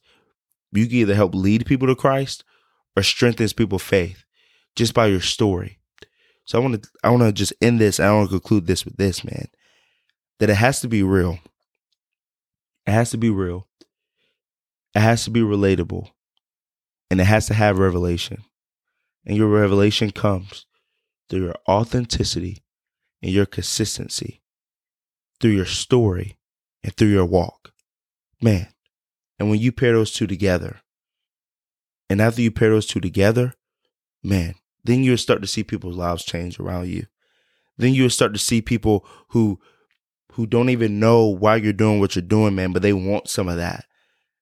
you 0.71 0.85
can 0.85 0.97
either 0.97 1.15
help 1.15 1.33
lead 1.33 1.65
people 1.65 1.87
to 1.87 1.95
Christ 1.95 2.43
or 2.95 3.01
strengthens 3.01 3.51
people's 3.51 3.81
faith 3.81 4.23
just 4.75 4.93
by 4.93 5.07
your 5.07 5.21
story. 5.21 5.79
So 6.45 6.59
I 6.59 6.61
want 6.61 6.83
to 6.83 6.89
I 7.03 7.09
want 7.09 7.23
to 7.23 7.31
just 7.31 7.53
end 7.61 7.81
this. 7.81 7.99
I 7.99 8.11
want 8.11 8.29
to 8.29 8.39
conclude 8.39 8.67
this 8.67 8.85
with 8.85 8.97
this, 8.97 9.23
man. 9.23 9.47
That 10.39 10.51
it 10.51 10.55
has 10.55 10.81
to 10.81 10.87
be 10.87 11.01
real. 11.01 11.39
It 12.85 12.91
has 12.91 13.09
to 13.11 13.17
be 13.17 13.31
real. 13.31 13.67
It 14.93 14.99
has 14.99 15.23
to 15.23 15.31
be 15.31 15.41
relatable. 15.41 16.09
And 17.09 17.19
it 17.19 17.25
has 17.25 17.47
to 17.47 17.53
have 17.55 17.79
revelation. 17.79 18.43
And 19.25 19.35
your 19.35 19.47
revelation 19.47 20.11
comes 20.11 20.67
through 21.29 21.45
your 21.45 21.55
authenticity 21.67 22.63
and 23.21 23.31
your 23.31 23.45
consistency, 23.45 24.41
through 25.39 25.51
your 25.51 25.65
story 25.65 26.37
and 26.83 26.95
through 26.95 27.09
your 27.09 27.25
walk. 27.25 27.71
Man, 28.41 28.67
and 29.39 29.49
when 29.49 29.59
you 29.59 29.71
pair 29.71 29.93
those 29.93 30.13
two 30.13 30.27
together, 30.27 30.81
and 32.09 32.21
after 32.21 32.41
you 32.41 32.51
pair 32.51 32.69
those 32.69 32.85
two 32.85 32.99
together, 32.99 33.53
man, 34.21 34.55
then 34.83 35.03
you'll 35.03 35.17
start 35.17 35.41
to 35.41 35.47
see 35.47 35.63
people's 35.63 35.95
lives 35.95 36.25
change 36.25 36.59
around 36.59 36.89
you. 36.89 37.07
Then 37.77 37.93
you'll 37.93 38.09
start 38.09 38.33
to 38.33 38.39
see 38.39 38.61
people 38.61 39.05
who 39.29 39.59
who 40.33 40.47
don't 40.47 40.69
even 40.69 40.99
know 40.99 41.27
why 41.27 41.55
you're 41.57 41.73
doing 41.73 41.99
what 41.99 42.15
you're 42.15 42.23
doing, 42.23 42.55
man, 42.55 42.73
but 42.73 42.81
they 42.81 42.93
want 42.93 43.29
some 43.29 43.47
of 43.47 43.57
that. 43.57 43.85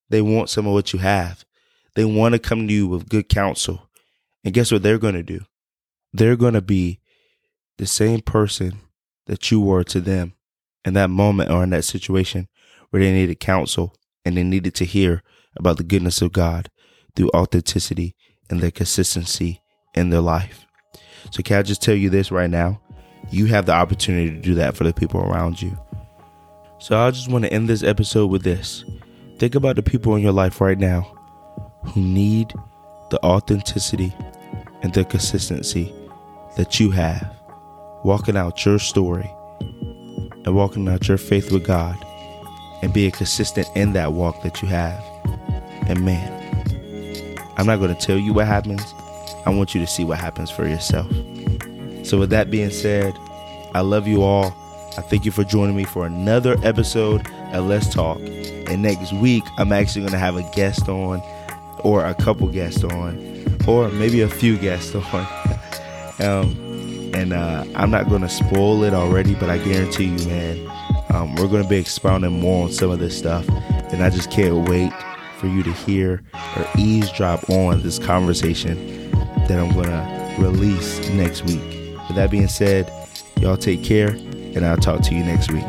They 0.10 0.22
want 0.22 0.50
some 0.50 0.66
of 0.66 0.74
what 0.74 0.94
you 0.94 1.00
have. 1.00 1.46
They 1.96 2.06
want 2.06 2.34
to 2.34 2.40
come 2.40 2.68
to 2.68 2.74
you 2.74 2.88
with 2.88 3.10
good 3.10 3.28
counsel. 3.28 3.90
And 4.44 4.54
guess 4.54 4.72
what 4.72 4.84
they're 4.84 4.98
going 4.98 5.16
to 5.16 5.24
do? 5.24 5.42
They're 6.14 6.36
going 6.36 6.54
to 6.54 6.62
be 6.62 7.00
the 7.78 7.86
same 7.86 8.22
person 8.22 8.80
that 9.28 9.50
you 9.50 9.60
were 9.60 9.84
to 9.84 10.02
them 10.02 10.34
in 10.86 10.94
that 10.94 11.10
moment 11.10 11.50
or 11.50 11.64
in 11.64 11.70
that 11.72 11.84
situation 11.84 12.48
where 12.90 13.02
they 13.02 13.12
needed 13.12 13.40
counsel 13.40 13.96
and 14.26 14.38
they 14.38 14.44
needed 14.44 14.76
to 14.76 14.86
hear 14.86 15.24
about 15.56 15.78
the 15.78 15.84
goodness 15.84 16.22
of 16.22 16.32
God 16.32 16.70
through 17.16 17.32
authenticity 17.36 18.16
and 18.50 18.60
their 18.60 18.72
consistency 18.72 19.62
in 19.94 20.10
their 20.10 20.22
life. 20.22 20.66
So, 21.32 21.42
can 21.44 21.60
I 21.60 21.62
just 21.62 21.82
tell 21.82 21.96
you 21.96 22.10
this 22.10 22.32
right 22.32 22.50
now? 22.50 22.82
You 23.30 23.46
have 23.48 23.66
the 23.66 23.74
opportunity 23.74 24.32
to 24.32 24.42
do 24.42 24.56
that 24.56 24.76
for 24.76 24.84
the 24.84 24.94
people 24.94 25.22
around 25.22 25.62
you. 25.62 25.78
So, 26.80 27.00
I 27.00 27.12
just 27.12 27.30
want 27.30 27.46
to 27.46 27.54
end 27.54 27.70
this 27.70 27.84
episode 27.84 28.28
with 28.28 28.44
this. 28.44 28.84
Think 29.38 29.56
about 29.56 29.76
the 29.76 29.84
people 29.84 30.16
in 30.16 30.22
your 30.22 30.32
life 30.34 30.60
right 30.62 30.78
now 30.78 31.02
who 31.86 32.02
need 32.02 32.54
the 33.10 33.24
authenticity 33.24 34.14
and 34.82 34.94
the 34.94 35.06
consistency 35.06 35.94
that 36.56 36.80
you 36.80 36.92
have, 36.92 37.36
walking 38.04 38.38
out 38.38 38.66
your 38.66 38.80
story 38.80 39.30
and 39.60 40.56
walking 40.56 40.88
out 40.88 41.08
your 41.08 41.18
faith 41.18 41.52
with 41.52 41.66
God 41.66 41.98
and 42.82 42.94
being 42.94 43.12
consistent 43.12 43.68
in 43.76 43.94
that 43.94 44.14
walk 44.14 44.42
that 44.44 44.62
you 44.62 44.68
have. 44.68 45.04
And 45.88 46.04
man, 46.04 47.38
I'm 47.58 47.66
not 47.66 47.78
going 47.78 47.96
to 47.96 48.02
tell 48.02 48.18
you 48.18 48.34
what 48.34 48.48
happens. 48.48 48.82
I 49.46 49.50
want 49.52 49.74
you 49.74 49.82
to 49.82 49.88
see 49.88 50.04
what 50.04 50.20
happens 50.20 50.50
for 50.50 50.68
yourself. 50.68 51.10
So, 52.04 52.18
with 52.18 52.30
that 52.32 52.50
being 52.50 52.72
said, 52.72 53.14
I 53.74 53.82
love 53.82 54.08
you 54.08 54.24
all. 54.24 54.48
I 54.98 55.02
thank 55.02 55.26
you 55.26 55.32
for 55.32 55.44
joining 55.44 55.76
me 55.76 55.84
for 55.84 56.06
another 56.06 56.58
episode 56.64 57.26
of 57.54 57.66
Let's 57.66 57.94
Talk. 57.94 58.20
And 58.20 58.82
next 58.82 59.14
week, 59.14 59.44
I'm 59.58 59.72
actually 59.72 60.02
going 60.02 60.14
to 60.14 60.20
have 60.20 60.36
a 60.36 60.44
guest 60.52 60.90
on, 60.90 61.22
or 61.80 62.06
a 62.06 62.14
couple 62.14 62.48
guests 62.50 62.84
on, 62.84 63.58
or 63.68 63.90
maybe 63.90 64.22
a 64.22 64.30
few 64.30 64.58
guests 64.58 64.94
on. 65.14 65.41
Um, 66.22 66.56
and 67.14 67.34
uh, 67.34 67.66
I'm 67.76 67.92
not 67.92 68.10
going 68.10 68.22
to 68.22 68.30
spoil 68.30 68.84
it 68.84 68.94
already, 68.94 69.36
but 69.36 69.50
I 69.50 69.58
guarantee 69.58 70.06
you, 70.06 70.28
man, 70.28 70.72
um, 71.10 71.36
we're 71.36 71.48
going 71.48 71.64
to 71.64 71.70
be 71.70 71.78
expounding 71.78 72.40
more 72.40 72.66
on 72.66 72.72
some 72.72 72.90
of 72.90 73.00
this 73.00 73.18
stuff. 73.18 73.48
And 73.92 74.04
I 74.04 74.10
just 74.10 74.32
can't 74.32 74.70
wait 74.70 74.94
for 75.38 75.48
you 75.48 75.64
to 75.64 75.72
hear 75.72 76.22
or 76.56 76.68
eavesdrop 76.78 77.50
on 77.50 77.82
this 77.82 78.00
conversation 78.00 79.12
that 79.48 79.60
I'm 79.60 79.74
going 79.74 79.88
to 79.88 80.36
release 80.40 81.00
next 81.10 81.44
week. 81.44 81.62
With 82.08 82.16
that 82.16 82.32
being 82.32 82.48
said, 82.48 82.92
y'all 83.38 83.58
take 83.58 83.84
care, 83.84 84.10
and 84.10 84.66
I'll 84.66 84.78
talk 84.78 85.02
to 85.02 85.16
you 85.16 85.24
next 85.24 85.52
week. 85.52 85.66